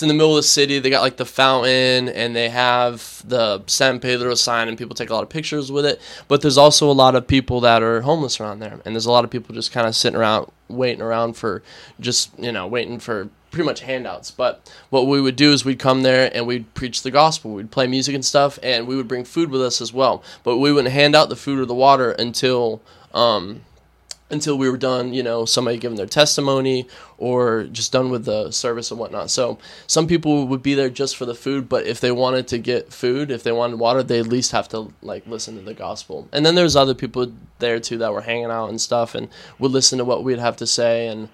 it's 0.00 0.02
in 0.02 0.08
the 0.08 0.14
middle 0.14 0.30
of 0.30 0.36
the 0.36 0.42
city 0.42 0.78
they 0.78 0.88
got 0.88 1.02
like 1.02 1.18
the 1.18 1.26
fountain 1.26 2.08
and 2.08 2.34
they 2.34 2.48
have 2.48 3.22
the 3.26 3.62
san 3.66 4.00
pedro 4.00 4.34
sign 4.34 4.66
and 4.66 4.78
people 4.78 4.94
take 4.94 5.10
a 5.10 5.12
lot 5.12 5.22
of 5.22 5.28
pictures 5.28 5.70
with 5.70 5.84
it 5.84 6.00
but 6.26 6.40
there's 6.40 6.56
also 6.56 6.90
a 6.90 6.92
lot 6.92 7.14
of 7.14 7.26
people 7.26 7.60
that 7.60 7.82
are 7.82 8.00
homeless 8.00 8.40
around 8.40 8.60
there 8.60 8.80
and 8.86 8.94
there's 8.94 9.04
a 9.04 9.10
lot 9.10 9.24
of 9.24 9.30
people 9.30 9.54
just 9.54 9.72
kind 9.72 9.86
of 9.86 9.94
sitting 9.94 10.18
around 10.18 10.50
waiting 10.68 11.02
around 11.02 11.34
for 11.34 11.62
just 12.00 12.30
you 12.38 12.50
know 12.50 12.66
waiting 12.66 12.98
for 12.98 13.28
pretty 13.50 13.66
much 13.66 13.80
handouts. 13.80 14.30
But 14.30 14.72
what 14.90 15.08
we 15.08 15.20
would 15.20 15.34
do 15.34 15.52
is 15.52 15.64
we'd 15.64 15.80
come 15.80 16.02
there 16.02 16.30
and 16.32 16.46
we'd 16.46 16.72
preach 16.74 17.02
the 17.02 17.10
gospel. 17.10 17.52
We'd 17.52 17.72
play 17.72 17.88
music 17.88 18.14
and 18.14 18.24
stuff, 18.24 18.60
and 18.62 18.86
we 18.86 18.94
would 18.94 19.08
bring 19.08 19.24
food 19.24 19.50
with 19.50 19.60
us 19.60 19.80
as 19.80 19.92
well. 19.92 20.22
But 20.44 20.58
we 20.58 20.72
wouldn't 20.72 20.94
hand 20.94 21.16
out 21.16 21.28
the 21.28 21.36
food 21.36 21.58
or 21.58 21.66
the 21.66 21.74
water 21.74 22.12
until 22.12 22.80
um, 23.12 23.62
until 24.30 24.56
we 24.58 24.70
were 24.70 24.76
done. 24.76 25.12
You 25.12 25.22
know, 25.22 25.44
somebody 25.44 25.78
giving 25.78 25.96
their 25.96 26.06
testimony 26.06 26.86
or 27.18 27.64
just 27.64 27.92
done 27.92 28.10
with 28.10 28.24
the 28.24 28.50
service 28.50 28.90
and 28.90 28.98
whatnot. 29.00 29.30
So 29.30 29.58
some 29.86 30.06
people 30.06 30.46
would 30.46 30.62
be 30.62 30.74
there 30.74 30.88
just 30.90 31.16
for 31.16 31.26
the 31.26 31.34
food, 31.34 31.68
but 31.68 31.86
if 31.86 32.00
they 32.00 32.12
wanted 32.12 32.48
to 32.48 32.58
get 32.58 32.92
food, 32.92 33.30
if 33.30 33.42
they 33.42 33.52
wanted 33.52 33.78
water, 33.78 34.02
they 34.02 34.20
at 34.20 34.26
least 34.26 34.52
have 34.52 34.68
to 34.70 34.92
like 35.02 35.26
listen 35.26 35.56
to 35.56 35.62
the 35.62 35.74
gospel. 35.74 36.28
And 36.32 36.44
then 36.46 36.54
there's 36.54 36.76
other 36.76 36.94
people 36.94 37.32
there 37.58 37.80
too 37.80 37.98
that 37.98 38.12
were 38.12 38.22
hanging 38.22 38.50
out 38.50 38.68
and 38.70 38.80
stuff, 38.80 39.14
and 39.14 39.28
would 39.58 39.72
listen 39.72 39.98
to 39.98 40.04
what 40.04 40.24
we'd 40.24 40.38
have 40.38 40.56
to 40.58 40.66
say 40.66 41.06
and. 41.08 41.28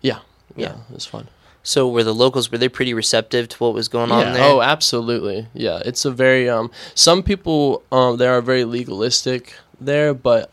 Yeah, 0.00 0.18
yeah, 0.56 0.68
Yeah. 0.68 0.72
it 0.90 0.94
was 0.94 1.06
fun. 1.06 1.28
So 1.62 1.88
were 1.88 2.04
the 2.04 2.12
locals 2.14 2.52
were 2.52 2.58
they 2.58 2.68
pretty 2.68 2.92
receptive 2.92 3.48
to 3.48 3.56
what 3.56 3.72
was 3.72 3.88
going 3.88 4.12
on 4.12 4.20
Yeah. 4.20 4.32
there? 4.34 4.44
Oh, 4.44 4.60
absolutely. 4.60 5.46
Yeah, 5.54 5.80
it's 5.82 6.04
a 6.04 6.10
very 6.10 6.46
um. 6.46 6.70
Some 6.94 7.22
people 7.22 7.82
um 7.90 8.18
they 8.18 8.26
are 8.26 8.42
very 8.42 8.64
legalistic 8.64 9.54
there, 9.80 10.12
but 10.12 10.50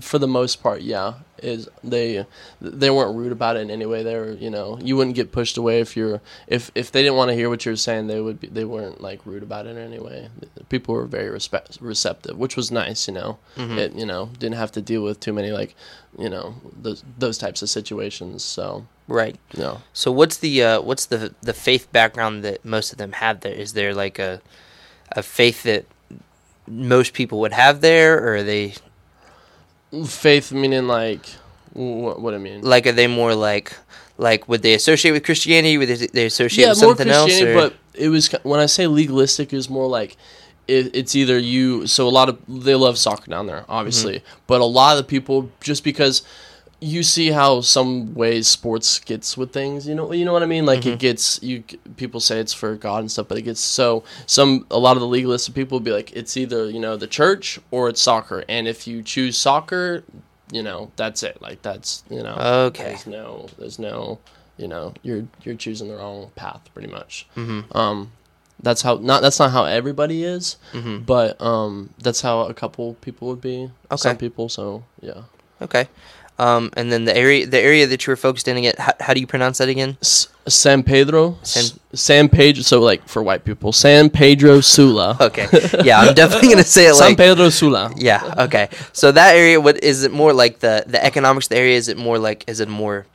for 0.00 0.18
the 0.18 0.28
most 0.28 0.62
part, 0.62 0.82
yeah, 0.82 1.14
is 1.42 1.68
they 1.82 2.26
they 2.60 2.90
weren't 2.90 3.16
rude 3.16 3.32
about 3.32 3.56
it 3.56 3.60
in 3.60 3.70
any 3.70 3.86
way. 3.86 4.02
They 4.02 4.16
were 4.16 4.32
you 4.32 4.50
know 4.50 4.78
you 4.82 4.96
wouldn't 4.96 5.16
get 5.16 5.32
pushed 5.32 5.56
away 5.56 5.80
if 5.80 5.96
you're 5.96 6.20
if 6.46 6.70
if 6.74 6.92
they 6.92 7.02
didn't 7.02 7.16
want 7.16 7.30
to 7.30 7.34
hear 7.34 7.48
what 7.48 7.64
you 7.64 7.72
were 7.72 7.76
saying, 7.76 8.06
they 8.06 8.20
would 8.20 8.40
be 8.40 8.48
they 8.48 8.64
weren't 8.64 9.00
like 9.00 9.24
rude 9.24 9.42
about 9.42 9.66
it 9.66 9.70
in 9.70 9.78
any 9.78 9.98
way. 9.98 10.28
People 10.68 10.94
were 10.94 11.06
very 11.06 11.30
respect 11.30 11.78
receptive, 11.80 12.36
which 12.36 12.56
was 12.56 12.70
nice. 12.70 13.08
You 13.08 13.14
know, 13.14 13.38
it 13.56 13.94
you 13.94 14.04
know 14.04 14.30
didn't 14.38 14.56
have 14.56 14.72
to 14.72 14.82
deal 14.82 15.02
with 15.02 15.20
too 15.20 15.32
many 15.32 15.50
like 15.52 15.74
you 16.18 16.28
know 16.28 16.54
those 16.80 17.02
those 17.18 17.38
types 17.38 17.62
of 17.62 17.70
situations. 17.70 18.44
So 18.44 18.86
right. 19.06 19.36
you 19.54 19.62
know. 19.62 19.80
So 19.92 20.12
what's 20.12 20.36
the 20.36 20.62
uh, 20.62 20.80
what's 20.82 21.06
the 21.06 21.34
the 21.40 21.54
faith 21.54 21.90
background 21.92 22.44
that 22.44 22.64
most 22.64 22.92
of 22.92 22.98
them 22.98 23.12
have 23.12 23.40
there? 23.40 23.54
Is 23.54 23.72
there 23.72 23.94
like 23.94 24.18
a 24.18 24.42
a 25.12 25.22
faith 25.22 25.62
that 25.62 25.86
most 26.66 27.14
people 27.14 27.40
would 27.40 27.52
have 27.52 27.80
there, 27.80 28.18
or 28.18 28.36
are 28.36 28.42
they 28.42 28.74
Faith 30.06 30.52
meaning 30.52 30.86
like 30.86 31.24
what, 31.72 32.20
what 32.20 32.34
I 32.34 32.38
mean. 32.38 32.60
like 32.62 32.86
are 32.86 32.92
they 32.92 33.06
more 33.06 33.34
like 33.34 33.74
like 34.18 34.48
would 34.48 34.62
they 34.62 34.74
associate 34.74 35.12
with 35.12 35.24
Christianity? 35.24 35.78
Would 35.78 35.88
they, 35.88 36.06
they 36.08 36.26
associate 36.26 36.68
with 36.68 36.80
more 36.82 36.90
something 36.90 37.08
else? 37.08 37.26
Christianity, 37.26 37.58
or- 37.58 37.68
but 37.70 37.74
it 37.94 38.08
was 38.10 38.28
when 38.42 38.60
I 38.60 38.66
say 38.66 38.86
legalistic, 38.86 39.52
is 39.52 39.70
more 39.70 39.86
like 39.86 40.16
it, 40.66 40.94
it's 40.94 41.14
either 41.16 41.38
you. 41.38 41.86
So 41.86 42.06
a 42.06 42.10
lot 42.10 42.28
of 42.28 42.38
they 42.48 42.74
love 42.74 42.98
soccer 42.98 43.30
down 43.30 43.46
there, 43.46 43.64
obviously, 43.68 44.16
Mm-hmm. 44.16 44.40
but 44.46 44.60
a 44.60 44.64
lot 44.64 44.96
of 44.98 45.04
the 45.04 45.08
people 45.08 45.50
just 45.60 45.84
because 45.84 46.22
you 46.80 47.02
see 47.02 47.30
how 47.32 47.60
some 47.60 48.14
ways 48.14 48.46
sports 48.46 49.00
gets 49.00 49.36
with 49.36 49.52
things, 49.52 49.88
you 49.88 49.94
know, 49.96 50.12
you 50.12 50.24
know 50.24 50.32
what 50.32 50.42
I 50.44 50.46
mean. 50.46 50.64
Like 50.64 50.80
Mm-hmm. 50.80 50.88
it 50.90 50.98
gets 51.00 51.42
you. 51.42 51.64
People 51.96 52.20
say 52.20 52.38
it's 52.38 52.52
for 52.54 52.76
God 52.76 53.00
and 53.00 53.10
stuff, 53.10 53.26
but 53.28 53.36
it 53.38 53.42
gets 53.42 53.60
so 53.60 54.04
some. 54.26 54.64
A 54.70 54.78
lot 54.78 54.96
of 54.96 55.00
the 55.00 55.08
legalistic 55.08 55.54
people 55.54 55.78
will 55.78 55.84
be 55.84 55.90
like, 55.92 56.12
it's 56.12 56.36
either 56.36 56.70
you 56.70 56.78
know 56.78 56.96
the 56.96 57.08
church 57.08 57.58
or 57.72 57.88
it's 57.88 58.00
soccer, 58.00 58.44
and 58.48 58.68
if 58.68 58.86
you 58.86 59.02
choose 59.02 59.36
soccer, 59.36 60.04
you 60.52 60.62
know 60.62 60.92
that's 60.96 61.22
it. 61.24 61.42
Like 61.42 61.62
that's 61.62 62.04
you 62.10 62.22
know 62.22 62.36
Okay. 62.68 62.84
There's 62.84 63.06
no. 63.06 63.46
There's 63.58 63.78
no. 63.78 64.20
You 64.56 64.66
know, 64.68 64.92
you're 65.02 65.24
you're 65.44 65.54
choosing 65.54 65.86
the 65.88 65.94
wrong 65.96 66.30
path, 66.34 66.68
pretty 66.74 66.88
much. 66.88 67.26
Um, 67.72 68.10
that's 68.60 68.82
how 68.82 68.96
not 68.96 69.22
that's 69.22 69.38
not 69.38 69.50
how 69.52 69.64
everybody 69.64 70.24
is, 70.24 70.56
Mhm. 70.72 71.06
but 71.06 71.40
um, 71.40 71.90
that's 72.02 72.20
how 72.22 72.40
a 72.40 72.54
couple 72.54 72.94
people 72.94 73.28
would 73.28 73.40
be. 73.40 73.70
Some 73.96 74.12
Okay. 74.12 74.18
people, 74.18 74.48
so 74.48 74.82
yeah. 75.00 75.22
Okay. 75.62 75.88
Um, 76.40 76.70
and 76.76 76.92
then 76.92 77.04
the 77.04 77.16
area 77.16 77.46
the 77.46 77.58
area 77.60 77.86
that 77.88 78.06
you 78.06 78.12
were 78.12 78.16
focused 78.16 78.46
in 78.46 78.56
again. 78.56 78.74
How, 78.78 78.92
how 79.00 79.12
do 79.14 79.18
you 79.20 79.26
pronounce 79.26 79.58
that 79.58 79.68
again? 79.68 79.96
S- 80.00 80.28
San 80.46 80.82
Pedro, 80.84 81.36
San- 81.42 81.64
S- 81.64 81.78
San 82.00 82.28
Pedro. 82.28 82.62
So 82.62 82.80
like 82.80 83.06
for 83.08 83.22
white 83.24 83.44
people, 83.44 83.72
San 83.72 84.08
Pedro 84.08 84.60
Sula. 84.60 85.16
Okay. 85.20 85.48
Yeah, 85.84 86.00
I'm 86.00 86.14
definitely 86.14 86.50
gonna 86.50 86.62
say 86.62 86.86
it 86.86 86.92
like 86.92 87.08
San. 87.08 87.16
Pedro 87.16 87.48
Sula. 87.50 87.92
Yeah. 87.96 88.34
Okay. 88.38 88.68
So 88.92 89.10
that 89.12 89.34
area, 89.34 89.60
what 89.60 89.82
is 89.82 90.04
it 90.04 90.12
more 90.12 90.32
like 90.32 90.60
the 90.60 90.84
the 90.86 91.04
economics 91.04 91.46
of 91.46 91.50
the 91.50 91.56
area? 91.58 91.76
Is 91.76 91.88
it 91.88 91.96
more 91.98 92.18
like 92.20 92.44
is 92.46 92.60
it 92.60 92.68
more, 92.68 93.06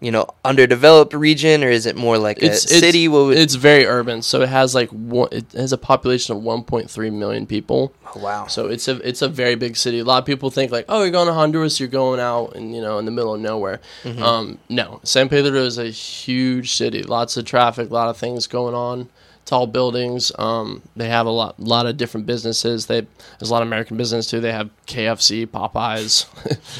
you 0.00 0.10
know, 0.10 0.26
underdeveloped 0.44 1.14
region 1.14 1.62
or 1.62 1.68
is 1.68 1.86
it 1.86 1.96
more 1.96 2.18
like 2.18 2.42
a 2.42 2.54
city? 2.54 3.06
What 3.06 3.26
would, 3.26 3.38
it's 3.38 3.54
very 3.54 3.86
urban, 3.86 4.22
so 4.22 4.42
it 4.42 4.48
has 4.48 4.74
like 4.74 4.90
one, 4.90 5.28
it 5.30 5.52
has 5.52 5.72
a 5.72 5.78
population 5.78 6.36
of 6.36 6.42
1.3 6.42 7.12
million 7.12 7.46
people. 7.46 7.92
oh, 8.14 8.20
wow. 8.20 8.46
So 8.46 8.66
it's 8.66 8.88
a 8.88 8.96
it's 9.08 9.22
a 9.22 9.28
very 9.28 9.54
big 9.54 9.76
city. 9.76 10.00
A 10.00 10.04
lot 10.04 10.18
of 10.18 10.26
people 10.26 10.50
think 10.50 10.72
like, 10.72 10.86
oh, 10.88 11.02
you're 11.02 11.10
going 11.10 11.28
to 11.28 11.32
Honduras, 11.32 11.78
you're 11.78 11.88
going 11.88 12.20
out 12.20 12.56
and 12.56 12.74
you 12.74 12.82
know 12.82 12.98
in 12.98 13.04
the 13.04 13.12
middle 13.12 13.34
of 13.34 13.40
nowhere. 13.40 13.80
Mm-hmm. 14.02 14.22
Um, 14.22 14.58
no, 14.68 15.00
San 15.04 15.28
Pedro 15.28 15.60
is 15.60 15.78
a 15.78 15.86
huge 15.86 16.74
city. 16.74 17.02
Lots 17.02 17.36
of 17.36 17.44
traffic, 17.44 17.90
a 17.90 17.94
lot 17.94 18.08
of 18.08 18.16
things 18.16 18.46
going 18.46 18.74
on. 18.74 19.08
Tall 19.44 19.66
buildings. 19.66 20.32
Um, 20.38 20.82
they 20.96 21.08
have 21.08 21.26
a 21.26 21.30
lot 21.30 21.60
lot 21.60 21.86
of 21.86 21.96
different 21.96 22.26
businesses. 22.26 22.86
They 22.86 23.00
there's 23.38 23.50
a 23.50 23.52
lot 23.52 23.62
of 23.62 23.68
American 23.68 23.96
business 23.96 24.26
too. 24.28 24.40
They 24.40 24.52
have 24.52 24.70
KFC, 24.86 25.46
Popeyes. 25.46 26.26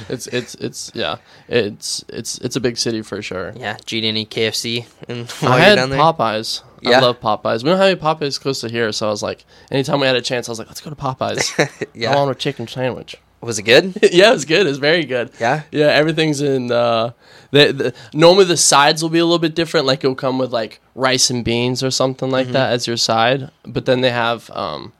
it's 0.10 0.26
it's 0.28 0.54
it's 0.56 0.90
yeah. 0.94 1.16
It's 1.48 2.04
it's 2.08 2.38
it's 2.38 2.56
a 2.56 2.60
big 2.60 2.78
city 2.78 3.02
for 3.02 3.20
sure. 3.20 3.52
Yeah. 3.56 3.76
Did 3.76 3.92
you 3.92 4.08
any 4.08 4.24
KFC 4.24 4.86
and 5.08 5.30
I 5.42 5.60
had? 5.60 5.78
Popeyes. 5.78 6.62
Yeah? 6.80 6.98
I 6.98 7.00
love 7.00 7.20
Popeyes. 7.20 7.62
We 7.62 7.70
don't 7.70 7.78
have 7.78 7.88
any 7.88 8.00
Popeyes 8.00 8.40
close 8.40 8.60
to 8.60 8.68
here, 8.68 8.92
so 8.92 9.06
I 9.06 9.10
was 9.10 9.22
like, 9.22 9.44
anytime 9.70 10.00
we 10.00 10.06
had 10.06 10.16
a 10.16 10.22
chance, 10.22 10.48
I 10.48 10.52
was 10.52 10.58
like, 10.58 10.68
let's 10.68 10.82
go 10.82 10.90
to 10.90 10.96
Popeyes. 10.96 11.54
I 11.58 11.86
yeah. 11.94 12.14
want 12.14 12.30
a 12.30 12.34
chicken 12.34 12.66
sandwich. 12.66 13.16
Was 13.44 13.58
it 13.58 13.62
good? 13.64 13.96
yeah, 14.12 14.30
it 14.30 14.34
was 14.34 14.44
good. 14.44 14.66
It 14.66 14.70
was 14.70 14.78
very 14.78 15.04
good. 15.04 15.30
Yeah. 15.40 15.62
Yeah, 15.70 15.86
everything's 15.86 16.40
in. 16.40 16.72
Uh, 16.72 17.12
the, 17.50 17.72
the 17.72 17.94
normally 18.12 18.46
the 18.46 18.56
sides 18.56 19.02
will 19.02 19.10
be 19.10 19.18
a 19.18 19.24
little 19.24 19.38
bit 19.38 19.54
different. 19.54 19.86
Like 19.86 20.02
it'll 20.02 20.14
come 20.16 20.38
with 20.38 20.52
like 20.52 20.80
rice 20.94 21.30
and 21.30 21.44
beans 21.44 21.82
or 21.82 21.90
something 21.90 22.30
like 22.30 22.48
that 22.48 22.72
as 22.72 22.86
your 22.86 22.96
side. 22.96 23.50
But 23.64 23.86
then 23.86 24.00
they 24.00 24.10
have 24.10 24.50
um, 24.50 24.92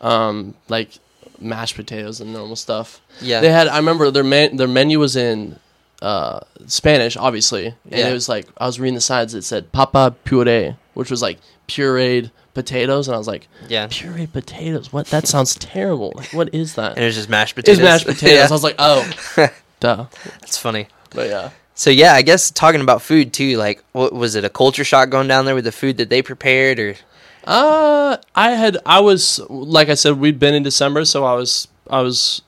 um, 0.00 0.54
like 0.68 0.98
mashed 1.40 1.76
potatoes 1.76 2.20
and 2.20 2.32
normal 2.32 2.56
stuff. 2.56 3.00
Yeah. 3.20 3.40
They 3.40 3.50
had. 3.50 3.66
I 3.68 3.78
remember 3.78 4.10
their 4.10 4.24
man, 4.24 4.56
their 4.56 4.68
menu 4.68 4.98
was 4.98 5.16
in 5.16 5.58
uh, 6.02 6.40
Spanish, 6.66 7.16
obviously, 7.16 7.66
and 7.66 7.74
Yeah. 7.86 8.08
it 8.08 8.12
was 8.12 8.28
like 8.28 8.46
I 8.58 8.66
was 8.66 8.78
reading 8.78 8.94
the 8.94 9.00
sides. 9.00 9.34
It 9.34 9.42
said 9.42 9.72
papa 9.72 10.14
puree, 10.24 10.76
which 10.94 11.10
was 11.10 11.22
like 11.22 11.38
pureed 11.66 12.30
potatoes, 12.56 13.06
and 13.06 13.14
I 13.14 13.18
was 13.18 13.28
like, 13.28 13.46
Yeah. 13.68 13.86
pureed 13.86 14.32
potatoes. 14.32 14.92
What? 14.92 15.06
That 15.08 15.28
sounds 15.28 15.54
terrible. 15.54 16.12
Like, 16.16 16.32
what 16.32 16.52
is 16.52 16.74
that? 16.74 16.96
And 16.96 17.02
it 17.04 17.06
was 17.06 17.14
just 17.14 17.28
mashed 17.28 17.54
potatoes. 17.54 17.78
It's 17.78 17.84
potatoes. 17.84 18.06
mashed 18.06 18.18
potatoes. 18.20 18.36
yeah. 18.38 18.48
I 18.48 18.50
was 18.50 18.64
like, 18.64 18.74
oh, 18.80 19.50
duh. 19.80 20.06
That's 20.40 20.58
funny. 20.58 20.88
But 21.10 21.28
yeah. 21.28 21.50
So 21.74 21.90
yeah, 21.90 22.14
I 22.14 22.22
guess 22.22 22.50
talking 22.50 22.80
about 22.80 23.02
food 23.02 23.32
too. 23.32 23.56
Like, 23.58 23.84
what 23.92 24.12
was 24.12 24.34
it? 24.34 24.44
A 24.44 24.48
culture 24.50 24.82
shock 24.82 25.10
going 25.10 25.28
down 25.28 25.44
there 25.44 25.54
with 25.54 25.64
the 25.64 25.72
food 25.72 25.98
that 25.98 26.08
they 26.10 26.22
prepared, 26.22 26.78
or 26.80 26.96
Uh, 27.44 28.16
I 28.34 28.50
had 28.52 28.78
I 28.86 29.00
was 29.00 29.38
like 29.50 29.88
I 29.90 29.94
said 29.94 30.18
we'd 30.18 30.38
been 30.38 30.54
in 30.54 30.62
December, 30.62 31.04
so 31.04 31.24
I 31.24 31.34
was 31.34 31.68
I 31.90 32.00
was 32.00 32.42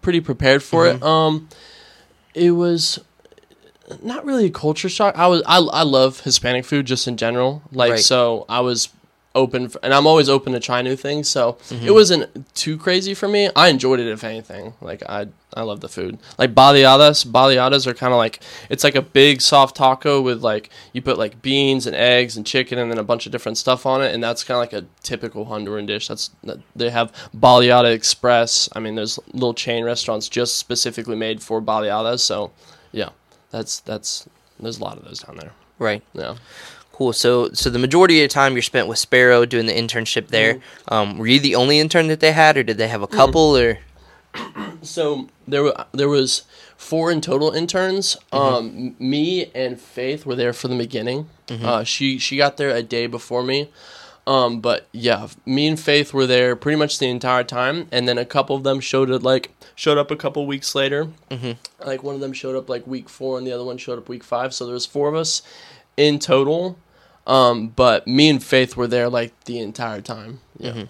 pretty 0.00 0.20
prepared 0.20 0.62
for 0.62 0.86
it. 0.86 1.02
Um, 1.02 1.48
it 2.34 2.52
was 2.52 3.00
not 4.02 4.24
really 4.24 4.46
a 4.46 4.50
culture 4.50 4.88
shock. 4.88 5.16
I 5.18 5.26
was 5.26 5.42
I 5.46 5.58
I 5.58 5.82
love 5.82 6.20
Hispanic 6.20 6.64
food 6.64 6.86
just 6.86 7.06
in 7.08 7.16
general. 7.16 7.62
Like 7.72 7.90
Right. 7.92 8.00
so, 8.00 8.44
I 8.48 8.60
was 8.60 8.88
open 9.36 9.68
for, 9.68 9.78
and 9.84 9.94
I'm 9.94 10.06
always 10.06 10.28
open 10.28 10.52
to 10.54 10.60
try 10.60 10.82
new 10.82 10.96
things. 10.96 11.28
So 11.28 11.50
it 11.50 11.58
mm-hmm. 11.74 11.92
wasn't 11.92 12.54
too 12.56 12.76
crazy 12.76 13.14
for 13.14 13.28
me. 13.28 13.50
I 13.54 13.68
enjoyed 13.68 14.00
it 14.00 14.08
if 14.08 14.24
anything. 14.24 14.74
Like 14.80 15.02
I 15.08 15.28
I 15.54 15.62
love 15.62 15.80
the 15.80 15.88
food. 15.88 16.18
Like 16.38 16.54
baleadas, 16.54 17.24
baleadas 17.26 17.86
are 17.86 17.94
kind 17.94 18.12
of 18.12 18.18
like 18.18 18.40
it's 18.68 18.82
like 18.82 18.96
a 18.96 19.02
big 19.02 19.40
soft 19.40 19.76
taco 19.76 20.20
with 20.20 20.42
like 20.42 20.70
you 20.92 21.02
put 21.02 21.18
like 21.18 21.40
beans 21.42 21.86
and 21.86 21.94
eggs 21.94 22.36
and 22.36 22.44
chicken 22.44 22.78
and 22.78 22.90
then 22.90 22.98
a 22.98 23.04
bunch 23.04 23.26
of 23.26 23.32
different 23.32 23.58
stuff 23.58 23.86
on 23.86 24.02
it, 24.02 24.12
and 24.14 24.22
that's 24.22 24.42
kind 24.42 24.56
of 24.56 24.60
like 24.60 24.72
a 24.72 24.86
typical 25.02 25.46
Honduran 25.46 25.86
dish. 25.86 26.08
That's 26.08 26.30
that- 26.44 26.60
they 26.74 26.90
have 26.90 27.12
baleada 27.36 27.92
express. 27.92 28.68
I 28.72 28.80
mean, 28.80 28.96
there's 28.96 29.18
little 29.32 29.54
chain 29.54 29.84
restaurants 29.84 30.28
just 30.28 30.56
specifically 30.56 31.16
made 31.16 31.42
for 31.42 31.62
baleadas. 31.62 32.20
So 32.20 32.50
yeah, 32.92 33.10
that's 33.50 33.80
that's 33.80 34.28
there's 34.58 34.78
a 34.78 34.84
lot 34.84 34.96
of 34.96 35.04
those 35.04 35.20
down 35.20 35.36
there. 35.36 35.52
right? 35.78 36.02
Yeah. 36.14 36.36
Cool. 36.96 37.12
So, 37.12 37.50
so 37.52 37.68
the 37.68 37.78
majority 37.78 38.14
of 38.14 38.20
your 38.20 38.28
time 38.28 38.54
you're 38.54 38.62
spent 38.62 38.88
with 38.88 38.96
Sparrow 38.96 39.44
doing 39.44 39.66
the 39.66 39.74
internship 39.74 40.28
there. 40.28 40.54
Mm-hmm. 40.54 40.94
Um, 40.94 41.18
were 41.18 41.26
you 41.26 41.38
the 41.38 41.54
only 41.54 41.78
intern 41.78 42.08
that 42.08 42.20
they 42.20 42.32
had, 42.32 42.56
or 42.56 42.62
did 42.62 42.78
they 42.78 42.88
have 42.88 43.02
a 43.02 43.06
couple? 43.06 43.54
Or 43.54 43.78
So 44.80 45.28
there 45.46 45.62
were 45.62 45.84
there 45.92 46.08
was 46.08 46.44
four 46.78 47.12
in 47.12 47.20
total 47.20 47.50
interns. 47.50 48.16
Um, 48.32 48.96
me 48.98 49.50
and 49.54 49.78
Faith 49.78 50.24
were 50.24 50.36
there 50.36 50.54
for 50.54 50.68
the 50.68 50.76
beginning. 50.76 51.28
Uh, 51.50 51.84
she 51.84 52.18
she 52.18 52.38
got 52.38 52.56
there 52.56 52.70
a 52.70 52.82
day 52.82 53.06
before 53.06 53.42
me. 53.42 53.68
Um, 54.26 54.60
but 54.60 54.88
yeah, 54.92 55.28
me 55.44 55.66
and 55.66 55.78
Faith 55.78 56.14
were 56.14 56.26
there 56.26 56.56
pretty 56.56 56.78
much 56.78 56.98
the 56.98 57.08
entire 57.08 57.44
time, 57.44 57.88
and 57.92 58.08
then 58.08 58.16
a 58.16 58.24
couple 58.24 58.56
of 58.56 58.62
them 58.62 58.80
showed 58.80 59.10
it 59.10 59.22
like 59.22 59.50
showed 59.74 59.98
up 59.98 60.10
a 60.10 60.16
couple 60.16 60.46
weeks 60.46 60.74
later. 60.74 61.08
Mm-hmm. 61.30 61.52
Like 61.86 62.02
one 62.02 62.14
of 62.14 62.22
them 62.22 62.32
showed 62.32 62.56
up 62.56 62.70
like 62.70 62.86
week 62.86 63.10
four, 63.10 63.36
and 63.36 63.46
the 63.46 63.52
other 63.52 63.64
one 63.64 63.76
showed 63.76 63.98
up 63.98 64.08
week 64.08 64.24
five. 64.24 64.54
So 64.54 64.64
there 64.64 64.74
was 64.74 64.86
four 64.86 65.08
of 65.08 65.14
us 65.14 65.42
in 65.96 66.18
total. 66.18 66.78
Um, 67.26 67.68
but 67.68 68.06
me 68.06 68.28
and 68.28 68.42
Faith 68.42 68.76
were 68.76 68.86
there 68.86 69.08
like 69.08 69.32
the 69.44 69.58
entire 69.58 70.00
time. 70.00 70.40
Yeah. 70.58 70.84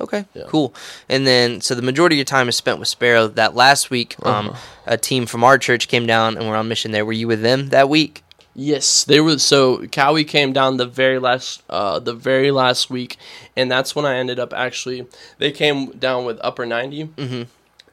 okay, 0.00 0.24
Yeah. 0.34 0.44
cool. 0.48 0.74
And 1.08 1.26
then, 1.26 1.60
so 1.60 1.74
the 1.74 1.82
majority 1.82 2.16
of 2.16 2.18
your 2.18 2.24
time 2.24 2.48
is 2.48 2.56
spent 2.56 2.78
with 2.78 2.88
Sparrow. 2.88 3.28
That 3.28 3.54
last 3.54 3.90
week, 3.90 4.16
um, 4.26 4.50
Uh-huh. 4.50 4.58
a 4.86 4.96
team 4.98 5.26
from 5.26 5.44
our 5.44 5.58
church 5.58 5.88
came 5.88 6.06
down 6.06 6.36
and 6.36 6.48
we're 6.48 6.56
on 6.56 6.68
mission 6.68 6.90
there. 6.90 7.04
Were 7.04 7.12
you 7.12 7.28
with 7.28 7.42
them 7.42 7.68
that 7.68 7.88
week? 7.88 8.24
Yes, 8.54 9.04
they 9.04 9.20
were. 9.20 9.38
So 9.38 9.86
Cowie 9.86 10.24
came 10.24 10.52
down 10.52 10.76
the 10.76 10.84
very 10.86 11.20
last, 11.20 11.62
uh, 11.70 12.00
the 12.00 12.14
very 12.14 12.50
last 12.50 12.90
week, 12.90 13.16
and 13.56 13.70
that's 13.70 13.94
when 13.94 14.04
I 14.04 14.16
ended 14.16 14.40
up 14.40 14.52
actually. 14.52 15.06
They 15.38 15.52
came 15.52 15.92
down 15.92 16.24
with 16.24 16.38
Upper 16.42 16.66
90 16.66 17.04
Mhm. 17.16 17.46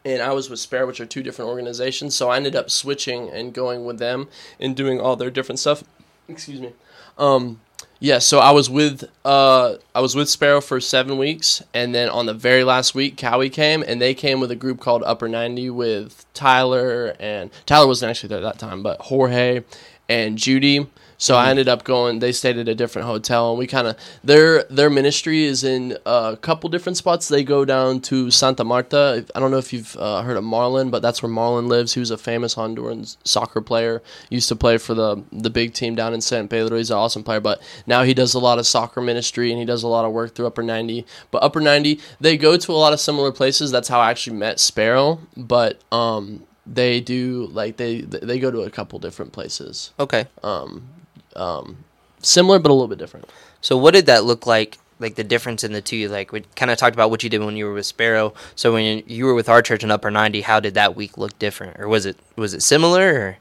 and 0.03 0.21
I 0.21 0.31
was 0.33 0.49
with 0.49 0.59
Spare, 0.59 0.87
which 0.87 0.99
are 0.99 1.05
two 1.05 1.21
different 1.21 1.49
organizations. 1.49 2.15
So 2.15 2.29
I 2.31 2.37
ended 2.37 2.55
up 2.55 2.71
switching 2.71 3.29
and 3.29 3.53
going 3.53 3.85
with 3.85 3.99
them 3.99 4.29
and 4.59 4.75
doing 4.75 4.99
all 4.99 5.15
their 5.15 5.29
different 5.29 5.59
stuff. 5.59 5.83
Excuse 6.27 6.59
me. 6.59 6.71
Um, 7.19 7.59
yeah, 7.99 8.19
so 8.19 8.39
I 8.39 8.51
was 8.51 8.69
with 8.69 9.09
uh, 9.25 9.75
I 9.95 10.01
was 10.01 10.15
with 10.15 10.29
Sparrow 10.29 10.61
for 10.61 10.79
seven 10.79 11.17
weeks, 11.17 11.63
and 11.73 11.93
then 11.95 12.09
on 12.09 12.25
the 12.25 12.33
very 12.33 12.63
last 12.63 12.93
week, 12.93 13.17
Cowie 13.17 13.49
came, 13.49 13.83
and 13.83 14.01
they 14.01 14.13
came 14.13 14.39
with 14.39 14.51
a 14.51 14.55
group 14.55 14.79
called 14.79 15.03
Upper 15.05 15.27
Ninety 15.27 15.69
with 15.69 16.25
Tyler 16.33 17.15
and 17.19 17.49
Tyler 17.65 17.87
wasn't 17.87 18.09
actually 18.09 18.29
there 18.29 18.41
that 18.41 18.59
time, 18.59 18.83
but 18.83 19.01
Jorge 19.01 19.63
and 20.09 20.37
Judy. 20.37 20.87
So 21.19 21.35
I 21.35 21.49
ended 21.49 21.67
up 21.67 21.83
going. 21.83 22.19
They 22.19 22.31
stayed 22.31 22.57
at 22.57 22.67
a 22.67 22.75
different 22.75 23.07
hotel, 23.07 23.49
and 23.49 23.57
we 23.57 23.65
kind 23.65 23.87
of 23.87 23.97
their 24.23 24.63
their 24.65 24.89
ministry 24.89 25.45
is 25.45 25.63
in 25.63 25.97
a 26.05 26.37
couple 26.39 26.69
different 26.69 26.97
spots. 26.97 27.27
They 27.27 27.43
go 27.43 27.65
down 27.65 28.01
to 28.01 28.29
Santa 28.29 28.63
Marta. 28.63 29.25
I 29.33 29.39
don't 29.39 29.49
know 29.49 29.57
if 29.57 29.73
you've 29.73 29.97
uh, 29.97 30.21
heard 30.21 30.37
of 30.37 30.43
Marlon, 30.43 30.91
but 30.91 31.01
that's 31.01 31.23
where 31.23 31.31
Marlon 31.31 31.67
lives. 31.67 31.95
He 31.95 31.99
was 31.99 32.11
a 32.11 32.19
famous 32.19 32.53
Honduran 32.53 33.17
soccer 33.23 33.61
player. 33.61 34.03
Used 34.29 34.47
to 34.49 34.55
play 34.55 34.77
for 34.77 34.93
the 34.93 35.23
the 35.31 35.49
big 35.49 35.73
team 35.73 35.95
down 35.95 36.13
in 36.13 36.21
San 36.21 36.47
Pedro. 36.47 36.77
He's 36.77 36.91
an 36.91 36.97
awesome 36.97 37.23
player, 37.23 37.39
but 37.39 37.61
now 37.87 38.03
he 38.03 38.13
does 38.13 38.35
a 38.35 38.39
lot 38.39 38.59
of 38.59 38.67
soccer 38.67 39.01
ministry 39.01 39.49
and 39.49 39.59
he 39.59 39.65
does 39.65 39.81
a 39.81 39.87
lot 39.87 40.05
of 40.05 40.11
work 40.11 40.35
through 40.35 40.45
Upper 40.45 40.61
Ninety. 40.61 41.03
But 41.31 41.41
Upper 41.41 41.61
Ninety, 41.61 41.99
they 42.21 42.37
go 42.37 42.57
to 42.57 42.71
a 42.71 42.73
lot 42.73 42.93
of 42.93 42.99
similar 42.99 43.31
places. 43.31 43.71
That's 43.71 43.87
how 43.87 43.99
I 43.99 44.11
actually 44.11 44.37
met 44.37 44.59
Sparrow. 44.59 45.19
But 45.35 45.81
um, 45.91 46.46
they 46.71 46.99
do 46.99 47.47
like 47.51 47.77
they 47.77 48.01
they 48.01 48.39
go 48.39 48.51
to 48.51 48.61
a 48.61 48.69
couple 48.69 48.99
different 48.99 49.31
places. 49.31 49.91
Okay. 49.99 50.27
Um, 50.43 50.87
um, 51.35 51.83
similar, 52.21 52.59
but 52.59 52.69
a 52.69 52.73
little 52.73 52.87
bit 52.87 52.97
different. 52.97 53.29
So 53.61 53.77
what 53.77 53.93
did 53.93 54.05
that 54.07 54.23
look 54.25 54.45
like? 54.45 54.77
Like 54.99 55.15
the 55.15 55.23
difference 55.23 55.63
in 55.63 55.73
the 55.73 55.81
two? 55.81 56.09
Like 56.09 56.31
we 56.31 56.41
kind 56.55 56.71
of 56.71 56.77
talked 56.77 56.95
about 56.95 57.09
what 57.11 57.23
you 57.23 57.29
did 57.29 57.41
when 57.41 57.55
you 57.55 57.65
were 57.65 57.73
with 57.73 57.85
Sparrow. 57.85 58.33
So 58.55 58.73
when 58.73 59.03
you 59.05 59.25
were 59.25 59.35
with 59.35 59.47
our 59.47 59.61
church 59.61 59.83
in 59.83 59.91
Upper 59.91 60.11
Ninety, 60.11 60.41
how 60.41 60.59
did 60.59 60.73
that 60.73 60.95
week 60.95 61.17
look 61.17 61.37
different, 61.39 61.79
or 61.79 61.87
was 61.87 62.05
it 62.05 62.17
was 62.35 62.53
it 62.53 62.61
similar? 62.61 63.13
Or? 63.13 63.37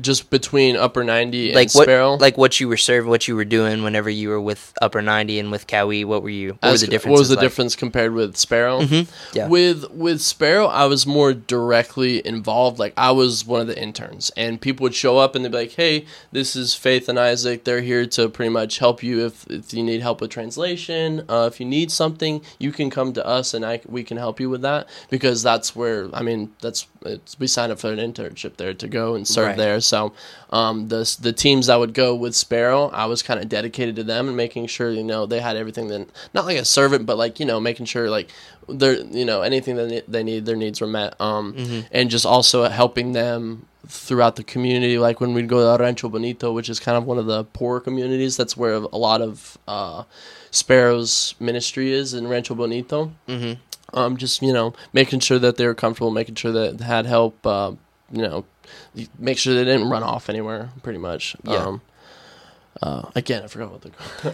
Just 0.00 0.30
between 0.30 0.76
Upper 0.76 1.04
Ninety 1.04 1.48
and 1.48 1.56
like 1.56 1.72
what 1.74 1.84
Sparrow. 1.84 2.14
like 2.16 2.36
what 2.38 2.58
you 2.60 2.68
were 2.68 2.76
serving, 2.76 3.08
what 3.10 3.28
you 3.28 3.36
were 3.36 3.44
doing 3.44 3.82
whenever 3.82 4.10
you 4.10 4.28
were 4.30 4.40
with 4.40 4.72
Upper 4.82 5.02
Ninety 5.02 5.38
and 5.38 5.50
with 5.50 5.66
Cowie. 5.66 6.04
What 6.04 6.22
were 6.22 6.28
you? 6.30 6.50
What 6.54 6.64
As- 6.64 6.72
was 6.72 6.80
the 6.82 6.86
difference? 6.88 7.12
What 7.12 7.18
was 7.20 7.28
the 7.28 7.36
difference 7.36 7.76
compared 7.76 8.12
with 8.14 8.36
Sparrow? 8.36 8.80
Yeah. 9.32 9.48
With 9.48 9.90
with 9.90 10.20
Sparrow, 10.20 10.66
I 10.66 10.86
was 10.86 11.06
more 11.06 11.32
directly 11.34 12.24
involved. 12.26 12.78
Like 12.78 12.92
I 12.96 13.10
was 13.12 13.44
one 13.46 13.60
of 13.60 13.66
the 13.66 13.80
interns, 13.80 14.30
and 14.36 14.60
people 14.60 14.84
would 14.84 14.94
show 14.94 15.18
up 15.18 15.34
and 15.34 15.44
they'd 15.44 15.52
be 15.52 15.58
like, 15.58 15.72
"Hey, 15.72 16.06
this 16.32 16.56
is 16.56 16.74
Faith 16.74 17.08
and 17.08 17.18
Isaac. 17.18 17.64
They're 17.64 17.80
here 17.82 18.06
to 18.06 18.28
pretty 18.28 18.50
much 18.50 18.78
help 18.78 19.02
you 19.02 19.26
if, 19.26 19.46
if 19.48 19.72
you 19.74 19.82
need 19.82 20.00
help 20.00 20.20
with 20.20 20.30
translation. 20.30 21.24
Uh, 21.28 21.48
if 21.52 21.60
you 21.60 21.66
need 21.66 21.90
something, 21.90 22.40
you 22.58 22.72
can 22.72 22.90
come 22.90 23.12
to 23.12 23.26
us, 23.26 23.54
and 23.54 23.64
I 23.64 23.80
we 23.86 24.02
can 24.04 24.16
help 24.16 24.40
you 24.40 24.50
with 24.50 24.62
that 24.62 24.88
because 25.10 25.42
that's 25.42 25.74
where 25.76 26.08
I 26.14 26.22
mean 26.22 26.52
that's 26.60 26.86
we 27.38 27.46
signed 27.46 27.70
up 27.72 27.78
for 27.78 27.92
an 27.92 27.98
internship 27.98 28.56
there 28.56 28.74
to 28.74 28.88
go 28.88 29.14
and 29.14 29.26
serve 29.26 29.48
Right. 29.48 29.56
there. 29.56 29.80
So 29.80 30.12
um, 30.50 30.88
the 30.88 31.16
the 31.20 31.32
teams 31.32 31.66
that 31.66 31.78
would 31.78 31.94
go 31.94 32.14
with 32.14 32.34
Sparrow, 32.34 32.88
I 32.90 33.06
was 33.06 33.22
kind 33.22 33.40
of 33.40 33.48
dedicated 33.48 33.96
to 33.96 34.04
them 34.04 34.28
and 34.28 34.36
making 34.36 34.66
sure 34.66 34.90
you 34.90 35.04
know 35.04 35.26
they 35.26 35.40
had 35.40 35.56
everything. 35.56 35.88
Then 35.88 36.06
not 36.34 36.44
like 36.44 36.58
a 36.58 36.64
servant, 36.64 37.06
but 37.06 37.16
like 37.16 37.38
you 37.40 37.46
know 37.46 37.60
making 37.60 37.86
sure 37.86 38.10
like 38.10 38.30
their 38.68 38.94
you 38.94 39.24
know 39.24 39.42
anything 39.42 39.76
that 39.76 40.04
they 40.08 40.22
need 40.22 40.44
their 40.46 40.56
needs 40.56 40.80
were 40.80 40.86
met. 40.86 41.18
Um, 41.20 41.54
Mm-hmm. 41.54 41.80
and 41.92 42.10
just 42.10 42.26
also 42.26 42.68
helping 42.68 43.12
them 43.12 43.66
throughout 43.86 44.36
the 44.36 44.44
community. 44.44 44.98
Like 44.98 45.20
when 45.20 45.32
we'd 45.34 45.48
go 45.48 45.76
to 45.76 45.82
Rancho 45.82 46.08
Bonito, 46.10 46.52
which 46.52 46.68
is 46.68 46.78
kind 46.80 46.98
of 46.98 47.04
one 47.06 47.16
of 47.18 47.26
the 47.26 47.44
poorer 47.44 47.80
communities. 47.80 48.36
That's 48.36 48.56
where 48.56 48.74
a 48.74 48.80
lot 48.98 49.22
of 49.22 49.56
uh, 49.66 50.02
Sparrow's 50.50 51.34
ministry 51.40 51.92
is 51.92 52.14
in 52.14 52.26
Rancho 52.28 52.54
Bonito. 52.54 53.12
Mhm. 53.28 53.58
Um, 53.94 54.16
just 54.16 54.42
you 54.42 54.52
know, 54.52 54.74
making 54.92 55.20
sure 55.20 55.38
that 55.38 55.56
they 55.56 55.66
were 55.66 55.74
comfortable, 55.74 56.10
making 56.10 56.34
sure 56.34 56.52
that 56.52 56.78
they 56.78 56.84
had 56.84 57.06
help. 57.06 57.46
Uh, 57.46 57.72
you 58.10 58.22
know, 58.22 58.44
make 59.18 59.38
sure 59.38 59.54
they 59.54 59.64
didn't 59.64 59.90
run 59.90 60.02
off 60.02 60.28
anywhere. 60.28 60.70
Pretty 60.82 60.98
much. 60.98 61.36
Yeah. 61.44 61.56
Um, 61.56 61.80
uh, 62.82 63.10
again, 63.14 63.42
I 63.42 63.46
forgot 63.48 63.72
what 63.72 63.82
the. 63.82 63.90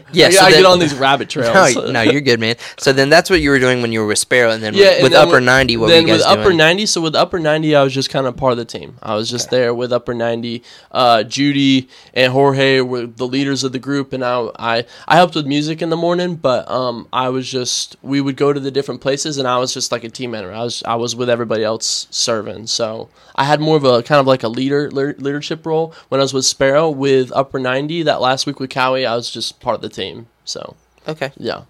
Yeah, 0.13 0.27
I, 0.27 0.31
so 0.31 0.41
I 0.45 0.51
then- 0.51 0.63
get 0.63 0.67
on 0.67 0.79
these 0.79 0.95
rabbit 0.95 1.29
trails. 1.31 1.75
No, 1.77 1.91
no, 1.91 2.03
you're 2.03 2.21
good, 2.21 2.41
man. 2.41 2.57
So 2.79 2.93
then 2.93 3.09
that's 3.09 3.31
what 3.31 3.41
you 3.41 3.51
were 3.51 3.59
doing 3.59 3.81
when 3.83 3.91
you 3.93 4.01
were 4.01 4.07
with 4.07 4.19
Sparrow, 4.19 4.51
and 4.51 4.63
then 4.63 4.75
Yeah, 4.75 4.85
with, 4.85 4.95
and 4.97 5.03
with 5.05 5.13
then 5.13 5.23
Upper 5.29 5.37
with- 5.37 5.45
Ninety, 5.45 5.77
what 5.77 5.89
then 5.89 6.05
were 6.05 6.09
you 6.09 6.15
guys 6.15 6.21
with 6.21 6.27
Upper 6.39 6.43
doing? 6.45 6.57
90, 6.59 6.87
so 6.87 7.01
with 7.01 7.15
Upper 7.15 7.39
90, 7.39 7.75
I 7.77 7.83
was 7.83 7.95
just 7.95 8.11
kind 8.11 8.27
of 8.27 8.37
part 8.37 8.53
of 8.53 8.59
the 8.59 8.65
team. 8.65 8.97
I 9.03 9.15
was 9.15 9.31
just 9.31 9.51
there 9.51 9.73
with 9.75 9.93
Upper 9.93 10.15
90. 10.15 10.63
Uh, 10.91 11.23
Judy 11.23 11.89
and 12.13 12.33
Jorge 12.33 12.81
were 12.81 13.07
the 13.07 13.27
leaders 13.27 13.65
of 13.65 13.73
the 13.73 13.79
group, 13.79 14.13
and 14.13 14.25
I, 14.25 14.49
I, 14.59 14.85
I 15.09 15.17
helped 15.17 15.35
with 15.35 15.47
music 15.47 15.81
in 15.83 15.91
the 15.91 15.97
morning, 15.97 16.37
but 16.37 16.71
um, 16.71 17.09
I 17.13 17.29
was 17.31 17.51
just, 17.51 17.97
we 18.03 18.21
would 18.21 18.37
go 18.37 18.53
to 18.53 18.61
the 18.61 18.71
different 18.71 19.01
places, 19.01 19.39
and 19.39 19.47
I 19.49 19.59
was 19.59 19.73
just 19.73 19.91
like 19.93 20.05
a 20.05 20.09
team 20.11 20.33
member. 20.33 20.53
I 20.53 20.63
was, 20.63 20.83
I 20.85 20.97
was 20.97 21.17
with 21.17 21.31
everybody 21.31 21.65
else 21.65 22.07
serving. 22.11 22.67
So 22.67 23.09
I 23.37 23.45
had 23.45 23.61
more 23.61 23.77
of 23.77 23.85
a 23.85 24.03
kind 24.03 24.21
of 24.21 24.27
like 24.27 24.43
a 24.43 24.49
leader 24.49 24.91
leader- 24.91 25.17
leadership 25.19 25.65
role 25.67 25.95
when 26.09 26.21
I 26.21 26.25
was 26.25 26.35
with 26.35 26.45
Sparrow. 26.45 26.91
With 26.91 27.31
Upper 27.35 27.59
90, 27.59 28.03
that 28.05 28.21
last 28.21 28.34
week 28.47 28.59
with 28.61 28.71
Cowie, 28.71 29.07
I 29.07 29.15
was 29.15 29.31
just 29.31 29.61
part 29.61 29.77
of 29.77 29.81
the 29.83 29.89
team. 29.89 30.27
So, 30.45 30.77
Okay, 31.07 31.33
yeah. 31.37 31.63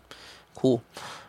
cool. 0.55 0.83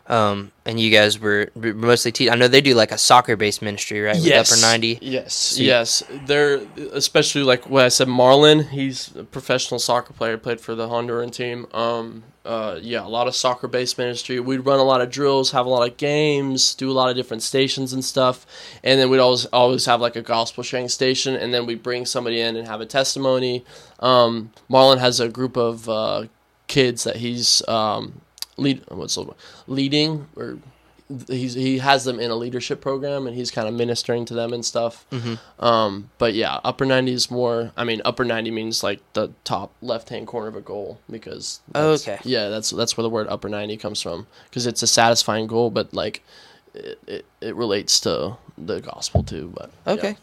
Um, 0.08 0.52
and 0.66 0.80
you 0.80 0.92
guys 0.92 1.20
were 1.20 1.50
mostly 1.56 2.12
te- 2.12 2.30
I 2.30 2.36
know 2.36 2.48
they 2.48 2.62
do 2.62 2.76
like 2.76 2.92
a 2.92 2.98
soccer 2.98 3.36
based 3.36 3.62
ministry, 3.64 4.02
right? 4.02 4.16
With 4.16 4.26
Upper 4.52 4.62
Ninety. 4.62 5.00
Yes, 5.02 5.58
you- 5.58 5.66
yes. 5.66 6.04
They're 6.28 6.62
especially 6.94 7.42
like 7.44 7.68
what 7.70 7.86
I 7.86 7.88
said. 7.90 8.08
Marlon, 8.08 8.70
he's 8.70 9.16
a 9.16 9.24
professional 9.24 9.80
soccer 9.80 10.14
player, 10.14 10.38
played 10.38 10.62
for 10.62 10.76
the 10.76 10.88
Honduran 10.88 11.32
team. 11.32 11.66
Um, 11.74 12.24
uh, 12.46 12.78
yeah, 12.80 13.04
a 13.04 13.10
lot 13.10 13.28
of 13.28 13.36
soccer 13.36 13.68
based 13.68 13.98
ministry. 13.98 14.40
We'd 14.40 14.60
run 14.60 14.78
a 14.78 14.84
lot 14.84 15.02
of 15.02 15.10
drills, 15.10 15.50
have 15.52 15.66
a 15.66 15.70
lot 15.70 15.90
of 15.90 15.98
games, 15.98 16.76
do 16.76 16.92
a 16.92 16.94
lot 16.94 17.10
of 17.10 17.16
different 17.16 17.42
stations 17.42 17.92
and 17.92 18.06
stuff, 18.06 18.46
and 18.84 19.00
then 19.00 19.10
we'd 19.10 19.18
always 19.18 19.46
always 19.48 19.88
have 19.88 20.02
like 20.02 20.16
a 20.16 20.22
gospel 20.22 20.62
sharing 20.64 20.88
station, 20.88 21.34
and 21.36 21.52
then 21.52 21.66
we 21.66 21.74
bring 21.74 22.06
somebody 22.06 22.40
in 22.42 22.56
and 22.56 22.68
have 22.68 22.80
a 22.82 22.86
testimony. 22.86 23.66
Um, 24.00 24.52
Marlon 24.70 25.00
has 25.00 25.20
a 25.20 25.28
group 25.30 25.58
of 25.58 25.90
uh, 25.90 26.26
kids 26.68 27.04
that 27.06 27.16
he's 27.16 27.68
um, 27.68 28.22
lead 28.58 28.84
what's 28.90 29.16
the 29.16 29.26
leading 29.68 30.28
or 30.36 30.58
he's 31.28 31.54
he 31.54 31.78
has 31.78 32.04
them 32.04 32.20
in 32.20 32.32
a 32.32 32.36
leadership 32.36 32.82
program 32.82 33.28
and 33.28 33.36
he's 33.36 33.52
kind 33.52 33.68
of 33.68 33.74
ministering 33.74 34.26
to 34.26 34.34
them 34.34 34.54
and 34.54 34.66
stuff. 34.66 35.06
Um, 35.60 36.10
but 36.18 36.34
yeah, 36.34 36.60
upper 36.64 36.86
ninety 36.86 37.12
is 37.12 37.30
more. 37.30 37.72
I 37.78 37.84
mean, 37.84 38.02
upper 38.06 38.26
ninety 38.26 38.50
means 38.50 38.82
like 38.84 39.02
the 39.14 39.32
top 39.44 39.72
left 39.82 40.10
hand 40.10 40.26
corner 40.28 40.48
of 40.48 40.56
a 40.56 40.62
goal 40.62 41.00
because. 41.10 41.60
Oh, 41.76 41.92
okay. 41.94 42.18
Yeah, 42.24 42.50
that's 42.50 42.72
that's 42.72 42.98
where 42.98 43.04
the 43.04 43.10
word 43.10 43.28
upper 43.28 43.50
ninety 43.50 43.78
comes 43.78 44.02
from 44.02 44.26
because 44.46 44.66
it's 44.66 44.82
a 44.82 44.88
satisfying 44.88 45.46
goal, 45.48 45.70
but 45.70 45.94
like 45.94 46.24
it, 46.74 47.00
it, 47.08 47.26
it 47.40 47.56
relates 47.56 48.00
to 48.02 48.38
the 48.58 48.80
gospel 48.82 49.22
too. 49.24 49.54
But 49.56 49.72
yeah. 49.86 49.94
Okay, 49.94 50.18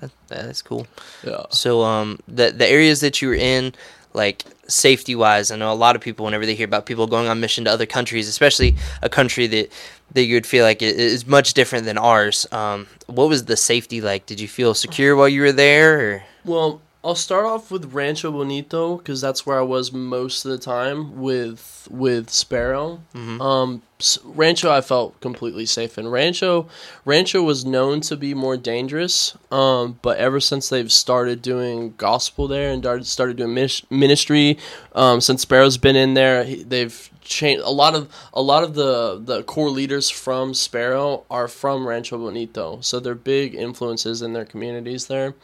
that, 0.00 0.10
that's 0.28 0.60
cool. 0.60 0.86
yeah. 1.24 1.44
So 1.50 1.82
um, 1.82 2.18
the 2.28 2.50
the 2.50 2.66
areas 2.68 3.00
that 3.00 3.22
you 3.22 3.28
were 3.28 3.34
in, 3.34 3.72
like 4.16 4.44
safety 4.66 5.14
wise, 5.14 5.50
I 5.50 5.56
know 5.56 5.72
a 5.72 5.74
lot 5.74 5.94
of 5.94 6.02
people 6.02 6.24
whenever 6.24 6.46
they 6.46 6.54
hear 6.54 6.64
about 6.64 6.86
people 6.86 7.06
going 7.06 7.28
on 7.28 7.38
mission 7.38 7.64
to 7.66 7.70
other 7.70 7.86
countries, 7.86 8.26
especially 8.28 8.74
a 9.02 9.08
country 9.08 9.46
that 9.46 9.70
that 10.12 10.22
you 10.22 10.34
would 10.34 10.46
feel 10.46 10.64
like 10.64 10.82
is 10.82 11.26
much 11.26 11.54
different 11.54 11.84
than 11.84 11.98
ours. 11.98 12.46
Um, 12.50 12.86
what 13.06 13.28
was 13.28 13.44
the 13.44 13.56
safety 13.56 14.00
like? 14.00 14.26
Did 14.26 14.40
you 14.40 14.48
feel 14.48 14.74
secure 14.74 15.14
while 15.14 15.28
you 15.28 15.42
were 15.42 15.52
there? 15.52 16.00
Or? 16.00 16.24
Well, 16.44 16.80
I'll 17.06 17.14
start 17.14 17.44
off 17.46 17.70
with 17.70 17.94
Rancho 17.94 18.32
Bonito 18.32 18.96
because 18.96 19.20
that's 19.20 19.46
where 19.46 19.60
I 19.60 19.62
was 19.62 19.92
most 19.92 20.44
of 20.44 20.50
the 20.50 20.58
time 20.58 21.20
with 21.20 21.86
with 21.88 22.30
Sparrow. 22.30 23.00
Um, 23.40 23.82
Rancho, 24.24 24.72
I 24.72 24.80
felt 24.80 25.20
completely 25.20 25.66
safe 25.66 25.98
in. 25.98 26.08
Rancho, 26.08 26.68
Rancho 27.04 27.44
was 27.44 27.64
known 27.64 28.00
to 28.02 28.16
be 28.16 28.34
more 28.34 28.56
dangerous. 28.56 29.36
Um, 29.52 30.00
but 30.02 30.18
ever 30.18 30.40
since 30.40 30.68
they've 30.68 30.90
started 30.90 31.42
doing 31.42 31.94
gospel 31.96 32.48
there 32.48 32.72
and 32.72 32.82
started 32.82 33.06
started 33.06 33.36
doing 33.36 33.54
ministry, 33.88 34.58
um, 34.96 35.20
since 35.20 35.42
Sparrow's 35.42 35.78
been 35.78 35.94
in 35.94 36.14
there, 36.14 36.42
they've 36.42 37.08
changed 37.26 37.62
a 37.64 37.70
lot 37.70 37.94
of 37.94 38.08
a 38.32 38.40
lot 38.40 38.62
of 38.64 38.74
the 38.74 39.20
the 39.22 39.42
core 39.42 39.70
leaders 39.70 40.08
from 40.08 40.54
Sparrow 40.54 41.24
are 41.30 41.48
from 41.48 41.86
Rancho 41.86 42.16
Bonito, 42.18 42.78
so 42.80 43.00
they're 43.00 43.14
big 43.14 43.54
influences 43.54 44.22
in 44.22 44.32
their 44.32 44.44
communities 44.44 45.06
there, 45.08 45.34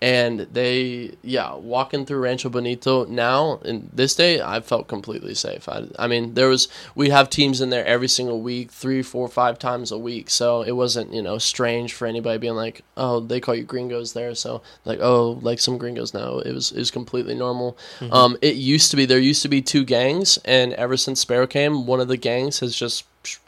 and 0.00 0.40
they 0.52 1.12
yeah 1.22 1.54
walking 1.54 2.06
through 2.06 2.18
Rancho 2.20 2.48
Bonito 2.48 3.04
now 3.06 3.58
in 3.64 3.90
this 3.92 4.14
day 4.14 4.40
I 4.40 4.60
felt 4.60 4.88
completely 4.88 5.34
safe. 5.34 5.68
I, 5.68 5.84
I 5.98 6.06
mean 6.06 6.34
there 6.34 6.48
was 6.48 6.68
we 6.94 7.10
have 7.10 7.28
teams 7.30 7.60
in 7.60 7.70
there 7.70 7.84
every 7.84 8.08
single 8.08 8.40
week, 8.40 8.70
three, 8.70 9.02
four, 9.02 9.28
five 9.28 9.58
times 9.58 9.90
a 9.92 9.98
week, 9.98 10.30
so 10.30 10.62
it 10.62 10.72
wasn't 10.72 11.12
you 11.12 11.22
know 11.22 11.38
strange 11.38 11.92
for 11.92 12.06
anybody 12.06 12.38
being 12.38 12.54
like 12.54 12.82
oh 12.96 13.20
they 13.20 13.40
call 13.40 13.54
you 13.54 13.64
gringos 13.64 14.12
there, 14.12 14.34
so 14.34 14.62
like 14.84 15.00
oh 15.02 15.38
like 15.42 15.58
some 15.58 15.78
gringos 15.78 16.14
now. 16.14 16.38
It 16.38 16.52
was 16.52 16.70
it 16.72 16.78
was 16.78 16.90
completely 16.90 17.34
normal. 17.34 17.76
Um, 18.12 18.36
it 18.42 18.54
used 18.56 18.90
to 18.90 18.96
be 18.96 19.06
there 19.06 19.18
used 19.18 19.42
to 19.42 19.48
be 19.48 19.60
two 19.62 19.84
gangs, 19.84 20.38
and 20.44 20.72
ever 20.74 20.96
since 20.96 21.23
Sparrow 21.24 21.46
came, 21.46 21.86
one 21.86 22.00
of 22.00 22.08
the 22.08 22.16
gangs 22.16 22.60
has 22.60 22.76
just 22.76 23.04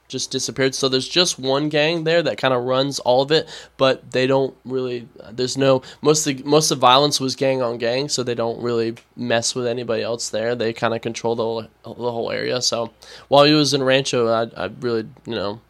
just 0.08 0.30
disappeared. 0.30 0.74
So 0.74 0.88
there's 0.88 1.08
just 1.08 1.38
one 1.38 1.68
gang 1.68 2.04
there 2.04 2.22
that 2.22 2.38
kind 2.38 2.54
of 2.54 2.64
runs 2.64 2.98
all 3.00 3.22
of 3.22 3.30
it, 3.32 3.48
but 3.76 4.12
they 4.12 4.26
don't 4.26 4.56
really. 4.64 5.08
There's 5.30 5.56
no 5.56 5.82
most 6.00 6.26
of 6.26 6.36
the, 6.36 6.42
most 6.44 6.70
of 6.70 6.78
the 6.78 6.80
violence 6.80 7.20
was 7.20 7.36
gang 7.36 7.62
on 7.62 7.78
gang, 7.78 8.08
so 8.08 8.22
they 8.22 8.34
don't 8.34 8.60
really 8.62 8.96
mess 9.16 9.54
with 9.54 9.66
anybody 9.66 10.02
else 10.02 10.30
there. 10.30 10.54
They 10.54 10.72
kind 10.72 10.94
of 10.94 11.02
control 11.02 11.34
the 11.34 11.42
whole, 11.42 11.62
the 11.84 12.12
whole 12.12 12.30
area. 12.30 12.62
So 12.62 12.92
while 13.28 13.44
he 13.44 13.52
was 13.52 13.74
in 13.74 13.82
Rancho, 13.82 14.28
I 14.28 14.64
I 14.64 14.70
really 14.80 15.08
you 15.26 15.34
know 15.34 15.60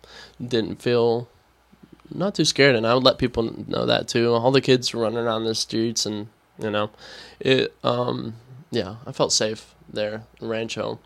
didn't 0.45 0.83
feel 0.83 1.29
not 2.15 2.35
too 2.35 2.45
scared, 2.45 2.77
and 2.77 2.87
I 2.87 2.95
would 2.95 3.05
let 3.05 3.19
people 3.19 3.65
know 3.67 3.87
that 3.87 4.09
too. 4.09 4.33
All 4.33 4.53
the 4.53 4.61
kids 4.61 4.93
were 4.93 5.03
running 5.03 5.19
around 5.19 5.45
the 5.45 5.55
streets, 5.55 6.07
and 6.07 6.29
you 6.59 6.71
know, 6.71 6.91
it 7.41 7.75
um 7.83 8.35
yeah, 8.71 8.97
I 9.07 9.13
felt 9.13 9.33
safe 9.33 9.75
there, 9.89 10.25
Rancho. 10.41 10.99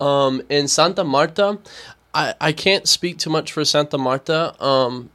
Um, 0.00 0.42
in 0.48 0.66
Santa 0.66 1.04
Marta, 1.04 1.58
I, 2.14 2.34
I 2.40 2.52
can't 2.52 2.88
speak 2.88 3.18
too 3.18 3.30
much 3.30 3.52
for 3.52 3.64
Santa 3.64 3.98
Marta. 3.98 4.62
Um, 4.62 5.10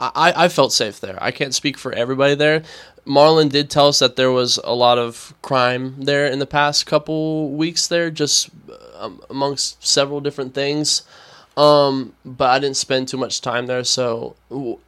I, 0.00 0.32
I 0.36 0.48
felt 0.48 0.72
safe 0.72 1.00
there. 1.00 1.16
I 1.22 1.30
can't 1.30 1.54
speak 1.54 1.78
for 1.78 1.92
everybody 1.92 2.34
there. 2.34 2.62
Marlon 3.06 3.50
did 3.50 3.70
tell 3.70 3.88
us 3.88 3.98
that 3.98 4.16
there 4.16 4.32
was 4.32 4.58
a 4.64 4.74
lot 4.74 4.98
of 4.98 5.34
crime 5.42 5.94
there 5.98 6.26
in 6.26 6.38
the 6.38 6.46
past 6.46 6.86
couple 6.86 7.50
weeks 7.50 7.86
there, 7.86 8.10
just 8.10 8.50
um, 8.96 9.22
amongst 9.30 9.86
several 9.86 10.20
different 10.20 10.54
things. 10.54 11.02
Um, 11.56 12.14
but 12.24 12.50
I 12.50 12.58
didn't 12.58 12.76
spend 12.76 13.06
too 13.06 13.16
much 13.16 13.40
time 13.40 13.66
there, 13.66 13.84
so 13.84 14.34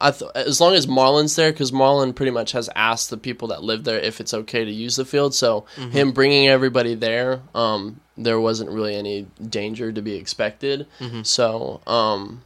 I 0.01 0.11
th- 0.11 0.29
as 0.35 0.59
long 0.59 0.73
as 0.75 0.85
Marlon's 0.85 1.35
there, 1.37 1.51
because 1.53 1.71
Marlon 1.71 2.13
pretty 2.13 2.31
much 2.31 2.51
has 2.51 2.69
asked 2.75 3.09
the 3.09 3.15
people 3.15 3.47
that 3.49 3.63
live 3.63 3.85
there 3.85 3.97
if 3.99 4.19
it's 4.19 4.33
okay 4.33 4.65
to 4.65 4.71
use 4.71 4.97
the 4.97 5.05
field. 5.05 5.33
So 5.33 5.65
him 5.77 6.11
bringing 6.11 6.49
everybody 6.49 6.93
there, 6.93 7.39
um, 7.55 8.01
there 8.17 8.37
wasn't 8.39 8.69
really 8.69 8.95
any 8.95 9.27
danger 9.41 9.93
to 9.93 10.01
be 10.01 10.15
expected. 10.15 10.87
So, 11.23 11.79
um, 11.87 12.41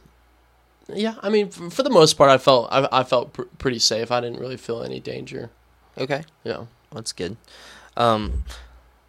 yeah, 0.92 1.14
I 1.20 1.28
mean, 1.28 1.48
for, 1.50 1.68
for 1.70 1.82
the 1.82 1.90
most 1.90 2.14
part, 2.14 2.30
I 2.30 2.38
felt 2.38 2.68
I, 2.70 2.86
I 2.92 3.02
felt 3.02 3.32
pr- 3.32 3.42
pretty 3.58 3.80
safe. 3.80 4.12
I 4.12 4.20
didn't 4.20 4.38
really 4.38 4.56
feel 4.56 4.82
any 4.84 5.00
danger. 5.00 5.50
Okay, 5.98 6.22
Yeah. 6.44 6.66
that's 6.92 7.10
good. 7.12 7.36
Um, 7.96 8.44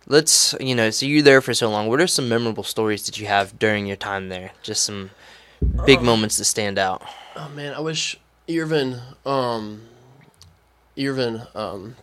let's 0.07 0.55
you 0.59 0.75
know, 0.75 0.89
so 0.89 1.05
you're 1.05 1.21
there 1.21 1.41
for 1.41 1.53
so 1.53 1.69
long. 1.69 1.87
What 1.87 2.01
are 2.01 2.07
some 2.07 2.29
memorable 2.29 2.63
stories 2.63 3.05
that 3.05 3.19
you 3.19 3.27
have 3.27 3.57
during 3.59 3.85
your 3.85 3.97
time 3.97 4.29
there? 4.29 4.51
Just 4.61 4.83
some 4.83 5.11
big 5.85 6.01
moments 6.01 6.37
that 6.37 6.45
stand 6.45 6.77
out. 6.77 7.03
Oh 7.35 7.49
man, 7.49 7.73
I 7.73 7.79
wish 7.79 8.17
Irvin, 8.49 8.99
um, 9.25 9.83
Irvin, 10.97 11.43
um, 11.55 11.95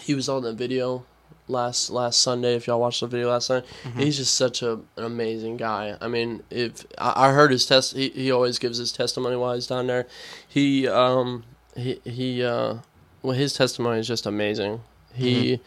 he 0.00 0.14
was 0.14 0.28
on 0.28 0.42
the 0.42 0.52
video 0.52 1.04
last 1.46 1.90
last 1.90 2.20
Sunday. 2.20 2.54
If 2.54 2.66
y'all 2.66 2.80
watched 2.80 3.00
the 3.00 3.06
video 3.06 3.30
last 3.30 3.50
night, 3.50 3.64
he's 3.96 4.16
just 4.16 4.34
such 4.34 4.62
a, 4.62 4.72
an 4.72 5.04
amazing 5.04 5.56
guy. 5.56 5.96
I 6.00 6.08
mean, 6.08 6.42
if 6.50 6.84
I, 6.98 7.28
I 7.28 7.32
heard 7.32 7.50
his 7.50 7.66
test, 7.66 7.96
he, 7.96 8.10
he 8.10 8.30
always 8.30 8.58
gives 8.58 8.78
his 8.78 8.92
testimony 8.92 9.36
while 9.36 9.54
he's 9.54 9.66
down 9.66 9.86
there. 9.86 10.06
He 10.46 10.86
um 10.88 11.44
he 11.76 12.00
he 12.04 12.42
uh 12.42 12.76
well 13.22 13.36
his 13.36 13.54
testimony 13.54 14.00
is 14.00 14.08
just 14.08 14.26
amazing. 14.26 14.80
He 15.14 15.60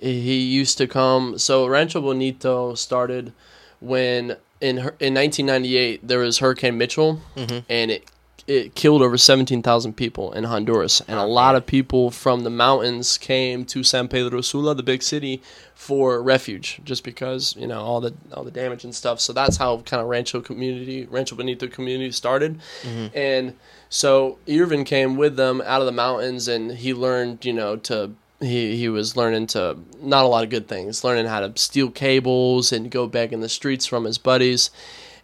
he 0.00 0.38
used 0.40 0.78
to 0.78 0.86
come. 0.86 1.38
So 1.38 1.66
Rancho 1.66 2.00
Bonito 2.00 2.74
started 2.74 3.32
when 3.80 4.36
in 4.60 4.78
in 4.78 5.14
1998 5.14 6.06
there 6.06 6.18
was 6.18 6.38
Hurricane 6.38 6.78
Mitchell, 6.78 7.20
mm-hmm. 7.36 7.58
and 7.68 7.90
it 7.90 8.10
it 8.48 8.74
killed 8.74 9.02
over 9.02 9.18
17,000 9.18 9.92
people 9.92 10.32
in 10.32 10.44
Honduras. 10.44 11.02
And 11.06 11.18
a 11.18 11.24
lot 11.24 11.54
of 11.54 11.66
people 11.66 12.10
from 12.10 12.44
the 12.44 12.50
mountains 12.50 13.18
came 13.18 13.66
to 13.66 13.84
San 13.84 14.08
Pedro 14.08 14.40
Sula, 14.40 14.74
the 14.74 14.82
big 14.82 15.02
city, 15.02 15.42
for 15.74 16.22
refuge 16.22 16.80
just 16.82 17.04
because, 17.04 17.54
you 17.56 17.66
know, 17.66 17.82
all 17.82 18.00
the 18.00 18.14
all 18.32 18.44
the 18.44 18.50
damage 18.50 18.84
and 18.84 18.94
stuff. 18.94 19.20
So 19.20 19.34
that's 19.34 19.58
how 19.58 19.82
kind 19.82 20.00
of 20.02 20.08
Rancho 20.08 20.40
community, 20.40 21.04
Rancho 21.04 21.36
Bonito 21.36 21.68
community 21.68 22.10
started. 22.10 22.58
Mm-hmm. 22.82 23.16
And 23.16 23.54
so 23.90 24.38
Irvin 24.48 24.84
came 24.84 25.16
with 25.16 25.36
them 25.36 25.62
out 25.66 25.82
of 25.82 25.86
the 25.86 25.92
mountains 25.92 26.48
and 26.48 26.72
he 26.72 26.94
learned, 26.94 27.44
you 27.44 27.52
know, 27.52 27.76
to 27.76 28.12
he, 28.40 28.76
he 28.76 28.88
was 28.88 29.16
learning 29.16 29.48
to 29.48 29.78
not 30.00 30.24
a 30.24 30.28
lot 30.28 30.44
of 30.44 30.50
good 30.50 30.68
things, 30.68 31.02
learning 31.02 31.26
how 31.26 31.40
to 31.40 31.58
steal 31.58 31.90
cables 31.90 32.72
and 32.72 32.90
go 32.90 33.06
beg 33.06 33.32
in 33.32 33.40
the 33.40 33.48
streets 33.48 33.86
from 33.86 34.04
his 34.04 34.18
buddies. 34.18 34.70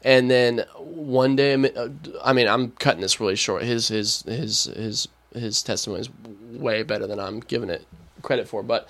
And 0.03 0.31
then 0.31 0.65
one 0.79 1.35
day, 1.37 1.55
uh, 1.55 1.89
I 2.23 2.33
mean, 2.33 2.47
I'm 2.49 2.73
cutting 2.73 3.01
this 3.01 3.21
really 3.21 3.37
short. 3.37 3.63
His 3.63 3.89
his 3.89 4.23
his 4.23 4.65
his 4.65 5.09
his 5.33 5.63
testimony 5.63 6.03
is 6.03 6.11
way 6.53 6.83
better 6.83 7.07
than 7.07 7.19
I'm 7.19 7.41
giving 7.41 7.71
it 7.71 7.87
credit 8.23 8.49
for. 8.49 8.63
But 8.63 8.89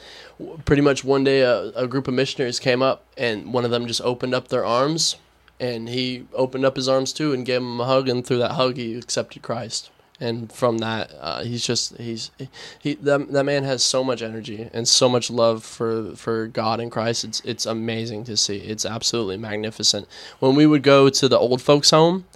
pretty 0.64 0.82
much 0.82 1.04
one 1.04 1.24
day, 1.24 1.42
a, 1.42 1.66
a 1.70 1.86
group 1.86 2.08
of 2.08 2.14
missionaries 2.14 2.58
came 2.58 2.82
up, 2.82 3.04
and 3.16 3.52
one 3.52 3.64
of 3.64 3.70
them 3.70 3.86
just 3.86 4.00
opened 4.00 4.34
up 4.34 4.48
their 4.48 4.64
arms, 4.64 5.16
and 5.60 5.88
he 5.88 6.26
opened 6.32 6.64
up 6.64 6.76
his 6.76 6.88
arms 6.88 7.12
too 7.12 7.32
and 7.32 7.46
gave 7.46 7.60
him 7.60 7.78
a 7.80 7.84
hug, 7.84 8.08
and 8.08 8.26
through 8.26 8.38
that 8.38 8.52
hug, 8.52 8.76
he 8.76 8.96
accepted 8.96 9.42
Christ. 9.42 9.90
And 10.20 10.50
from 10.52 10.78
that, 10.78 11.10
uh, 11.20 11.42
he's 11.42 11.66
just 11.66 11.96
he's 11.98 12.30
he 12.78 12.94
that, 12.94 13.32
that 13.32 13.44
man 13.44 13.64
has 13.64 13.82
so 13.82 14.04
much 14.04 14.22
energy 14.22 14.70
and 14.72 14.86
so 14.86 15.08
much 15.08 15.28
love 15.28 15.64
for 15.64 16.14
for 16.14 16.46
God 16.46 16.78
and 16.78 16.90
Christ. 16.90 17.24
It's 17.24 17.40
it's 17.40 17.66
amazing 17.66 18.24
to 18.24 18.36
see. 18.36 18.58
It's 18.58 18.86
absolutely 18.86 19.36
magnificent. 19.38 20.06
When 20.38 20.54
we 20.54 20.66
would 20.66 20.84
go 20.84 21.08
to 21.10 21.28
the 21.28 21.38
old 21.38 21.60
folks' 21.60 21.90
home, 21.90 22.26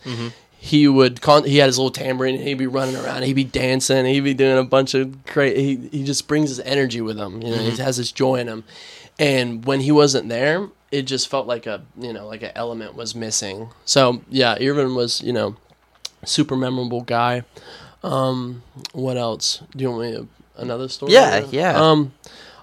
he 0.59 0.88
would 0.88 1.21
con- 1.21 1.45
he 1.45 1.59
had 1.59 1.67
his 1.67 1.79
little 1.79 1.93
tambourine 1.93 2.35
and 2.35 2.43
he'd 2.43 2.55
be 2.55 2.67
running 2.67 2.97
around 2.97 3.23
he'd 3.23 3.33
be 3.35 3.45
dancing 3.45 4.05
he'd 4.07 4.21
be 4.21 4.35
doing 4.35 4.59
a 4.59 4.64
bunch 4.64 4.93
of 4.93 5.25
great 5.25 5.57
he, 5.57 5.77
he 5.93 6.03
just 6.05 6.27
brings 6.27 6.49
his 6.49 6.59
energy 6.61 7.01
with 7.01 7.17
him 7.17 7.41
you 7.41 7.51
know 7.51 7.59
he 7.59 7.71
has 7.77 7.97
this 7.97 8.11
joy 8.11 8.35
in 8.41 8.49
him 8.49 8.64
and 9.21 9.64
when 9.64 9.79
he 9.81 9.93
wasn't 9.93 10.29
there 10.29 10.69
it 10.91 11.03
just 11.03 11.29
felt 11.29 11.47
like 11.47 11.64
a 11.67 11.81
you 11.97 12.12
know 12.12 12.27
like 12.27 12.43
an 12.43 12.51
element 12.57 12.97
was 12.97 13.14
missing 13.14 13.71
so 13.85 14.21
yeah 14.29 14.57
irvin 14.61 14.97
was 14.97 15.23
you 15.23 15.33
know 15.33 15.55
super 16.24 16.57
memorable 16.57 17.02
guy. 17.02 17.42
Um 18.02 18.62
what 18.92 19.16
else? 19.16 19.62
Do 19.76 19.83
you 19.83 19.90
want 19.90 20.02
me 20.02 20.12
to, 20.12 20.28
another 20.57 20.88
story? 20.88 21.12
Yeah, 21.12 21.46
yeah. 21.50 21.72
um 21.78 22.12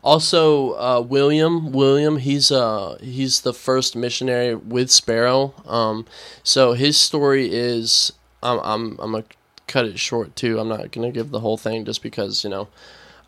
also 0.04 0.74
uh, 0.74 1.02
William 1.02 1.72
William 1.72 2.18
he's 2.18 2.52
uh 2.52 2.98
he's 3.02 3.42
the 3.42 3.54
first 3.54 3.96
missionary 3.96 4.56
with 4.56 4.92
Sparrow. 4.92 5.54
Um 5.66 6.06
so 6.44 6.74
his 6.74 6.98
story 6.98 7.50
is 7.52 8.14
I'm 8.44 8.60
I'm 8.60 9.00
I'm 9.00 9.12
gonna 9.12 9.24
cut 9.68 9.86
it 9.86 10.00
short 10.00 10.36
too. 10.36 10.60
I'm 10.60 10.68
not 10.68 10.92
gonna 10.92 11.12
give 11.12 11.32
the 11.32 11.40
whole 11.40 11.58
thing 11.58 11.86
just 11.86 12.04
because 12.04 12.44
you 12.44 12.50
know. 12.50 12.68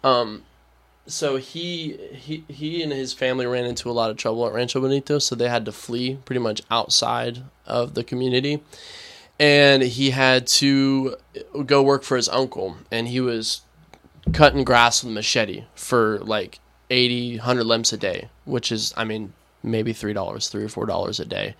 Um 0.03 0.43
so 1.07 1.37
he 1.37 1.97
he 2.11 2.43
he 2.49 2.83
and 2.83 2.91
his 2.91 3.13
family 3.13 3.45
ran 3.45 3.65
into 3.65 3.89
a 3.89 3.93
lot 3.93 4.11
of 4.11 4.17
trouble 4.17 4.45
at 4.45 4.53
Rancho 4.53 4.81
Bonito 4.81 5.19
so 5.19 5.35
they 5.35 5.49
had 5.49 5.65
to 5.65 5.71
flee 5.71 6.19
pretty 6.25 6.39
much 6.41 6.61
outside 6.69 7.43
of 7.65 7.93
the 7.93 8.03
community 8.03 8.61
and 9.39 9.83
he 9.83 10.11
had 10.11 10.47
to 10.47 11.15
go 11.65 11.83
work 11.83 12.03
for 12.03 12.17
his 12.17 12.29
uncle 12.29 12.77
and 12.91 13.07
he 13.07 13.19
was 13.19 13.61
cutting 14.33 14.63
grass 14.63 15.03
with 15.03 15.11
a 15.11 15.13
machete 15.13 15.63
for 15.75 16.19
like 16.19 16.59
80 16.89 17.37
100 17.37 17.63
lemps 17.63 17.93
a 17.93 17.97
day 17.97 18.29
which 18.45 18.71
is 18.71 18.93
i 18.97 19.03
mean 19.03 19.33
maybe 19.63 19.93
three 19.93 20.13
dollars 20.13 20.47
three 20.47 20.63
or 20.63 20.69
four 20.69 20.85
dollars 20.85 21.19
a 21.19 21.25
day. 21.25 21.55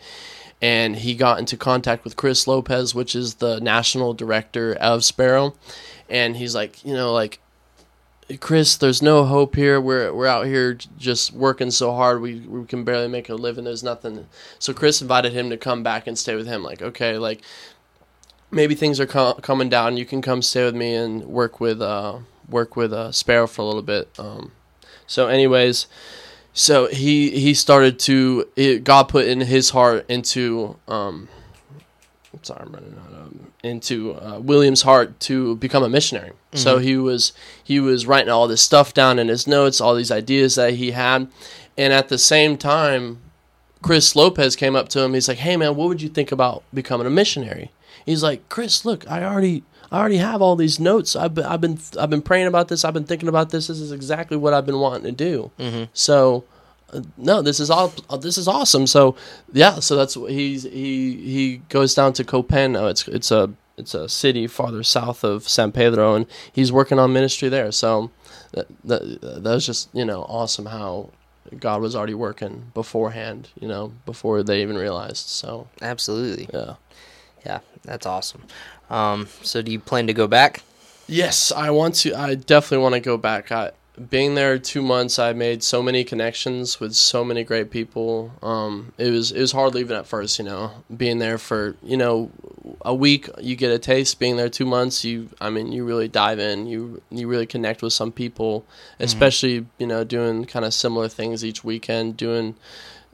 And 0.60 0.96
he 0.96 1.14
got 1.14 1.38
into 1.38 1.56
contact 1.56 2.04
with 2.04 2.16
chris 2.16 2.48
lopez 2.48 2.96
which 2.96 3.16
is 3.16 3.36
the 3.36 3.60
national 3.60 4.14
director 4.14 4.74
of 4.74 5.04
sparrow 5.04 5.54
and 6.10 6.36
he's 6.36 6.56
like 6.56 6.84
you 6.84 6.94
know 6.94 7.14
like 7.14 7.40
chris 8.42 8.76
there's 8.76 9.02
no 9.02 9.24
hope 9.24 9.56
here 9.56 9.80
we're, 9.80 10.14
we're 10.14 10.28
out 10.28 10.46
here 10.46 10.78
just 10.98 11.32
working 11.32 11.72
so 11.72 11.94
hard 11.94 12.22
we, 12.22 12.42
we 12.42 12.66
can 12.66 12.84
barely 12.84 13.08
make 13.08 13.30
a 13.30 13.36
living 13.36 13.64
there's 13.64 13.84
nothing 13.84 14.28
so 14.60 14.74
chris 14.74 15.02
invited 15.02 15.32
him 15.32 15.50
to 15.50 15.56
come 15.56 15.82
back 15.82 16.08
and 16.08 16.18
stay 16.18 16.36
with 16.36 16.46
him 16.46 16.62
like 16.62 16.82
okay 16.82 17.18
like 17.18 17.42
maybe 18.52 18.76
things 18.76 19.00
are 19.00 19.06
co- 19.06 19.36
coming 19.36 19.70
down. 19.70 19.98
You 19.98 20.06
can 20.06 20.22
come 20.22 20.42
stay 20.42 20.64
with 20.66 20.76
me 20.76 20.94
and 20.94 21.26
work 21.26 21.60
with 21.60 21.82
uh, 21.82 22.20
work 22.50 22.76
with 22.76 22.94
uh, 22.94 23.12
Sparrow 23.12 23.48
for 23.48 23.62
a 23.62 23.66
little 23.66 23.82
bit. 23.82 24.10
Um, 24.18 24.52
so, 25.06 25.28
anyways, 25.28 25.88
so 26.54 26.88
he 26.88 27.32
he 27.32 27.54
started 27.54 28.00
to 28.00 28.48
it, 28.56 28.84
God 28.84 29.10
put 29.10 29.26
in 29.28 29.42
his 29.42 29.72
heart 29.72 30.06
into 30.10 30.78
um, 30.88 31.30
sorry, 32.42 32.62
I'm 32.66 32.72
running 32.72 33.00
out 33.06 33.14
of 33.14 33.34
into 33.68 34.16
uh, 34.16 34.40
William's 34.40 34.82
heart 34.82 35.20
to 35.22 35.56
become 35.58 35.84
a 35.84 35.90
missionary. 35.90 36.32
So 36.54 36.80
he 36.80 36.98
was 36.98 37.34
he 37.64 37.80
was 37.80 38.08
writing 38.08 38.32
all 38.32 38.48
this 38.48 38.64
stuff 38.64 38.94
down 38.94 39.20
in 39.20 39.28
his 39.28 39.46
notes, 39.46 39.80
all 39.80 39.94
these 39.94 40.10
ideas 40.12 40.56
that 40.56 40.74
he 40.76 40.92
had, 40.92 41.28
and 41.78 41.94
at 41.94 42.08
the 42.10 42.18
same 42.18 42.58
time, 42.58 43.20
Chris 43.84 44.16
Lopez 44.16 44.56
came 44.56 44.76
up 44.76 44.90
to 44.90 45.02
him. 45.02 45.14
He's 45.14 45.28
like, 45.28 45.38
"Hey 45.38 45.56
man, 45.56 45.76
what 45.76 45.88
would 45.90 46.02
you 46.02 46.10
think 46.10 46.32
about 46.32 46.64
becoming 46.74 47.06
a 47.06 47.12
missionary?" 47.12 47.70
He's 48.06 48.24
like, 48.24 48.50
"Chris, 48.50 48.86
look, 48.86 49.10
I 49.12 49.24
already 49.24 49.64
I 49.92 50.00
already 50.00 50.18
have 50.18 50.42
all 50.42 50.56
these 50.56 50.80
notes. 50.80 51.16
I've 51.16 51.36
been 51.36 51.46
I've 51.46 51.62
been 51.62 51.78
I've 52.00 52.10
been 52.10 52.24
praying 52.24 52.48
about 52.48 52.70
this. 52.70 52.84
I've 52.84 52.94
been 52.96 53.04
thinking 53.06 53.30
about 53.30 53.52
this. 53.52 53.68
This 53.68 53.80
is 53.80 53.92
exactly 53.92 54.38
what 54.38 54.54
I've 54.54 54.66
been 54.66 54.80
wanting 54.80 55.04
to 55.04 55.12
do." 55.12 55.52
So 55.94 56.44
uh, 56.56 56.57
no, 57.18 57.42
this 57.42 57.60
is 57.60 57.70
all. 57.70 57.90
This 58.20 58.38
is 58.38 58.48
awesome. 58.48 58.88
So 58.88 59.16
yeah, 59.54 59.80
so 59.80 59.96
that's 59.96 60.16
what 60.16 60.32
he's 60.32 60.64
he 60.64 61.16
he 61.16 61.62
goes 61.70 61.94
down 61.94 62.14
to 62.14 62.24
Copán. 62.24 62.78
Oh, 62.78 62.88
it's 62.88 63.08
it's 63.08 63.32
a 63.32 63.52
it's 63.78 63.94
a 63.94 64.08
city 64.10 64.48
farther 64.48 64.84
south 64.84 65.24
of 65.24 65.48
San 65.48 65.72
Pedro, 65.72 66.16
and 66.16 66.26
he's 66.52 66.72
working 66.72 67.00
on 67.00 67.14
ministry 67.14 67.50
there. 67.50 67.72
So 67.72 68.12
that 68.52 68.68
that, 68.86 69.22
that 69.22 69.54
was 69.54 69.66
just 69.66 69.90
you 69.94 70.06
know 70.06 70.24
awesome 70.24 70.68
how 70.68 71.10
God 71.60 71.82
was 71.82 71.96
already 71.96 72.14
working 72.14 72.72
beforehand. 72.74 73.50
You 73.60 73.68
know 73.68 73.94
before 74.06 74.42
they 74.44 74.62
even 74.62 74.78
realized. 74.78 75.28
So 75.28 75.68
Absolutely. 75.82 76.50
yeah. 76.54 76.76
Yeah, 77.46 77.60
that's 77.84 78.06
awesome. 78.06 78.44
Um, 78.90 79.28
so 79.42 79.62
do 79.62 79.72
you 79.72 79.80
plan 79.80 80.08
to 80.08 80.14
go 80.14 80.28
back? 80.28 80.64
Yes, 81.08 81.52
I 81.52 81.70
want 81.70 81.96
to. 81.96 82.14
I 82.14 82.36
definitely 82.36 82.80
want 82.84 82.96
to 82.96 83.00
go 83.00 83.16
back. 83.16 83.52
I, 83.52 83.72
being 84.10 84.36
there 84.36 84.60
two 84.60 84.82
months, 84.82 85.18
I 85.18 85.34
made 85.34 85.64
so 85.64 85.82
many 85.82 86.04
connections 86.04 86.80
with 86.80 86.94
so 86.94 87.24
many 87.24 87.44
great 87.44 87.72
people. 87.72 88.32
Um, 88.44 88.94
it 88.98 89.10
was 89.10 89.32
it 89.32 89.42
was 89.42 89.52
hard 89.52 89.74
leaving 89.74 89.98
at 89.98 90.06
first, 90.06 90.38
you 90.38 90.46
know. 90.46 90.84
Being 90.96 91.18
there 91.18 91.38
for 91.38 91.76
you 91.82 91.98
know 91.98 92.32
a 92.82 92.94
week, 92.94 93.30
you 93.42 93.56
get 93.56 93.72
a 93.72 93.80
taste. 93.80 94.20
Being 94.20 94.38
there 94.38 94.50
two 94.50 94.66
months, 94.66 95.04
you 95.04 95.30
I 95.42 95.50
mean 95.50 95.72
you 95.72 95.84
really 95.84 96.08
dive 96.08 96.40
in. 96.40 96.68
You 96.68 97.02
you 97.10 97.28
really 97.28 97.48
connect 97.48 97.82
with 97.82 97.94
some 97.94 98.12
people, 98.12 98.66
especially 99.00 99.66
you 99.80 99.88
know 99.88 100.04
doing 100.04 100.46
kind 100.46 100.66
of 100.66 100.74
similar 100.74 101.08
things 101.08 101.44
each 101.44 101.64
weekend. 101.64 102.18
Doing 102.18 102.56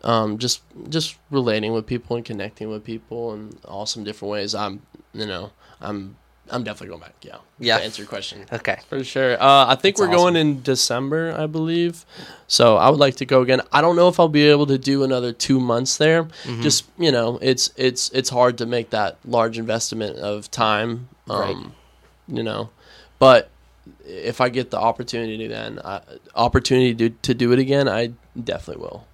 um, 0.04 0.38
just 0.38 0.62
just 0.90 1.18
relating 1.32 1.72
with 1.72 1.86
people 1.86 2.18
and 2.18 2.26
connecting 2.26 2.70
with 2.70 2.84
people 2.84 3.34
in 3.34 3.58
awesome 3.66 4.04
different 4.04 4.32
ways. 4.32 4.54
I'm 4.54 4.82
you 5.14 5.26
know 5.26 5.52
I'm 5.80 6.18
I'm 6.54 6.64
definitely 6.64 6.90
going 6.90 7.02
back. 7.02 7.16
Yeah. 7.24 7.38
Yeah. 7.60 7.78
To 7.80 7.84
answer 7.84 8.02
your 8.04 8.08
question. 8.10 8.46
Okay. 8.54 8.78
For 8.88 9.04
sure. 9.04 9.34
Uh, 9.42 9.66
I 9.68 9.76
think 9.76 9.98
That's 9.98 10.08
we're 10.08 10.16
going 10.16 10.36
in 10.36 10.62
December, 10.62 11.36
I 11.38 11.48
believe. 11.48 12.06
So 12.48 12.78
I 12.78 12.90
would 12.90 13.00
like 13.00 13.16
to 13.18 13.26
go 13.26 13.42
again. 13.42 13.62
I 13.72 13.82
don't 13.82 13.96
know 13.96 14.08
if 14.08 14.20
I'll 14.20 14.30
be 14.30 14.48
able 14.48 14.68
to 14.68 14.78
do 14.78 15.04
another 15.04 15.34
two 15.34 15.60
months 15.60 15.98
there. 15.98 16.24
Mm-hmm. 16.24 16.62
Just 16.62 16.86
you 16.98 17.12
know, 17.12 17.40
it's 17.42 17.72
it's 17.76 18.10
it's 18.12 18.30
hard 18.30 18.58
to 18.60 18.66
make 18.66 18.92
that 18.92 19.18
large 19.26 19.58
investment 19.58 20.18
of 20.18 20.50
time. 20.52 21.10
Um, 21.30 21.40
Right. 21.40 21.58
You 22.28 22.44
know, 22.44 22.70
but 23.20 23.50
if 24.06 24.40
I 24.40 24.50
get 24.50 24.70
the 24.72 24.80
opportunity, 24.80 25.48
then 25.48 25.80
I, 25.84 26.02
opportunity 26.36 26.94
to 26.96 27.10
to 27.10 27.34
do 27.34 27.52
it 27.52 27.60
again, 27.60 27.90
I 27.90 28.14
definitely 28.42 28.84
will. 28.84 29.08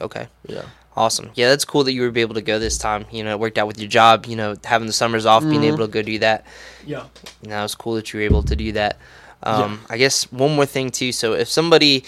Okay. 0.00 0.28
Yeah. 0.46 0.62
Awesome. 0.98 1.30
Yeah, 1.36 1.48
that's 1.48 1.64
cool 1.64 1.84
that 1.84 1.92
you 1.92 2.02
were 2.02 2.18
able 2.18 2.34
to 2.34 2.42
go 2.42 2.58
this 2.58 2.76
time. 2.76 3.06
You 3.12 3.22
know, 3.22 3.30
it 3.30 3.38
worked 3.38 3.56
out 3.56 3.68
with 3.68 3.78
your 3.78 3.88
job. 3.88 4.26
You 4.26 4.34
know, 4.34 4.56
having 4.64 4.88
the 4.88 4.92
summers 4.92 5.26
off, 5.26 5.44
being 5.44 5.62
Mhm. 5.62 5.68
able 5.68 5.78
to 5.78 5.86
go 5.86 6.02
do 6.02 6.18
that. 6.18 6.44
Yeah. 6.84 7.04
You 7.42 7.50
know, 7.50 7.60
it 7.60 7.62
was 7.62 7.76
cool 7.76 7.94
that 7.94 8.12
you 8.12 8.18
were 8.18 8.24
able 8.24 8.42
to 8.42 8.56
do 8.56 8.72
that. 8.72 8.96
Um, 9.44 9.80
I 9.88 9.96
guess 9.96 10.24
one 10.32 10.56
more 10.56 10.66
thing 10.66 10.90
too. 10.90 11.12
So 11.12 11.34
if 11.34 11.48
somebody 11.48 12.02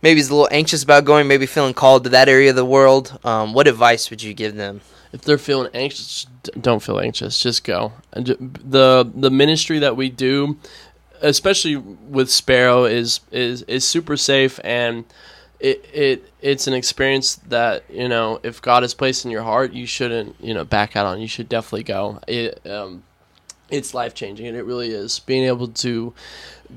maybe 0.00 0.20
is 0.20 0.30
a 0.30 0.34
little 0.34 0.48
anxious 0.50 0.82
about 0.82 1.04
going, 1.04 1.28
maybe 1.28 1.44
feeling 1.44 1.74
called 1.74 2.04
to 2.04 2.10
that 2.10 2.30
area 2.30 2.48
of 2.50 2.56
the 2.56 2.64
world, 2.64 3.18
um, 3.24 3.52
what 3.52 3.68
advice 3.68 4.08
would 4.10 4.22
you 4.22 4.32
give 4.34 4.56
them? 4.56 4.80
if 5.12 5.22
they're 5.22 5.38
feeling 5.38 5.68
anxious, 5.74 6.26
don't 6.60 6.84
feel 6.84 7.00
anxious. 7.00 7.40
Just 7.40 7.64
go. 7.64 7.92
And 8.12 8.26
the 8.64 9.10
the 9.12 9.28
ministry 9.28 9.80
that 9.80 9.96
we 9.96 10.08
do, 10.08 10.56
especially 11.20 11.76
with 11.76 12.30
Sparrow, 12.30 12.84
is 12.84 13.20
is 13.32 13.62
is 13.62 13.84
super 13.84 14.16
safe 14.16 14.58
and. 14.64 15.04
It, 15.60 15.84
it 15.92 16.32
it's 16.40 16.66
an 16.66 16.74
experience 16.74 17.36
that 17.48 17.84
you 17.90 18.08
know 18.08 18.40
if 18.42 18.62
God 18.62 18.82
has 18.82 18.94
placed 18.94 19.24
in 19.24 19.30
your 19.30 19.42
heart 19.42 19.72
you 19.72 19.86
shouldn't 19.86 20.36
you 20.40 20.54
know 20.54 20.64
back 20.64 20.96
out 20.96 21.06
on 21.06 21.20
you 21.20 21.28
should 21.28 21.48
definitely 21.48 21.82
go 21.82 22.18
it 22.26 22.64
um 22.66 23.02
it's 23.70 23.94
life 23.94 24.14
changing 24.14 24.46
and 24.46 24.56
it 24.56 24.64
really 24.64 24.90
is 24.90 25.20
being 25.20 25.44
able 25.44 25.68
to 25.68 26.12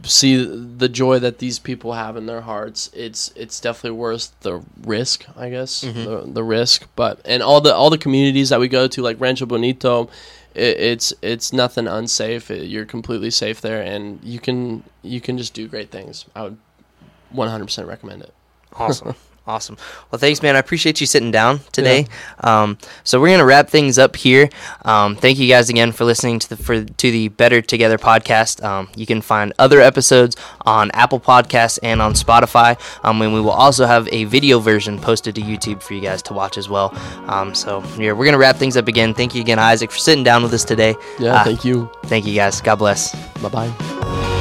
see 0.03 0.43
the 0.45 0.89
joy 0.89 1.17
that 1.17 1.39
these 1.39 1.59
people 1.59 1.93
have 1.93 2.17
in 2.17 2.25
their 2.25 2.41
hearts 2.41 2.89
it's 2.93 3.31
it's 3.35 3.59
definitely 3.59 3.97
worth 3.97 4.37
the 4.41 4.61
risk 4.83 5.25
i 5.37 5.49
guess 5.49 5.81
the, 5.81 6.23
the 6.27 6.43
risk 6.43 6.87
but 6.95 7.19
and 7.25 7.41
all 7.41 7.61
the 7.61 7.73
all 7.73 7.89
the 7.89 7.97
communities 7.97 8.49
that 8.49 8.59
we 8.59 8.67
go 8.67 8.87
to 8.87 9.01
like 9.01 9.19
rancho 9.19 9.45
bonito 9.45 10.09
it, 10.55 10.77
it's 10.79 11.13
it's 11.21 11.51
nothing 11.51 11.87
unsafe. 11.87 12.51
It, 12.51 12.67
you're 12.67 12.85
completely 12.85 13.31
safe 13.31 13.61
there, 13.61 13.81
and 13.81 14.19
you 14.23 14.39
can 14.39 14.83
you 15.01 15.19
can 15.19 15.37
just 15.37 15.53
do 15.53 15.67
great 15.67 15.89
things. 15.89 16.25
I 16.35 16.43
would 16.43 16.57
100% 17.33 17.87
recommend 17.87 18.21
it. 18.21 18.33
Awesome. 18.75 19.15
Awesome. 19.45 19.75
Well, 20.09 20.19
thanks, 20.19 20.41
man. 20.41 20.55
I 20.55 20.59
appreciate 20.59 21.01
you 21.01 21.05
sitting 21.05 21.29
down 21.29 21.59
today. 21.73 22.07
Um, 22.39 22.77
so 23.03 23.19
we're 23.19 23.27
gonna 23.31 23.43
wrap 23.43 23.69
things 23.69 23.99
up 23.99 24.15
here. 24.15 24.47
Um, 24.85 25.17
thank 25.17 25.37
you 25.37 25.49
guys 25.49 25.69
again 25.69 25.91
for 25.91 26.05
listening 26.05 26.39
to 26.39 26.47
the 26.47 26.55
for 26.55 26.81
to 26.85 27.11
the 27.11 27.27
Better 27.27 27.61
Together 27.61 27.97
podcast. 27.97 28.63
Um, 28.63 28.87
you 28.95 29.05
can 29.05 29.19
find 29.19 29.51
other 29.59 29.81
episodes 29.81 30.37
on 30.61 30.91
Apple 30.91 31.19
Podcasts 31.19 31.77
and 31.83 32.01
on 32.01 32.13
Spotify. 32.13 32.79
Um, 33.03 33.21
and 33.21 33.33
we 33.33 33.41
will 33.41 33.49
also 33.51 33.85
have 33.85 34.07
a 34.13 34.23
video 34.23 34.59
version 34.59 34.97
posted 34.97 35.35
to 35.35 35.41
YouTube 35.41 35.81
for 35.81 35.93
you 35.93 35.99
guys 35.99 36.21
to 36.21 36.33
watch 36.33 36.57
as 36.57 36.69
well. 36.69 36.95
Um, 37.27 37.53
so 37.53 37.83
yeah, 37.97 38.13
we're 38.13 38.23
gonna 38.23 38.37
wrap 38.37 38.55
things 38.55 38.77
up 38.77 38.87
again. 38.87 39.13
Thank 39.13 39.35
you 39.35 39.41
again, 39.41 39.59
Isaac, 39.59 39.91
for 39.91 39.99
sitting 39.99 40.23
down 40.23 40.43
with 40.43 40.53
us 40.53 40.63
today. 40.63 40.95
Yeah, 41.19 41.33
Uh, 41.41 41.43
thank 41.43 41.65
you. 41.65 41.91
Thank 42.05 42.25
you, 42.25 42.33
guys. 42.33 42.61
God 42.61 42.75
bless. 42.77 43.13
Bye 43.41 43.49
bye. 43.49 44.32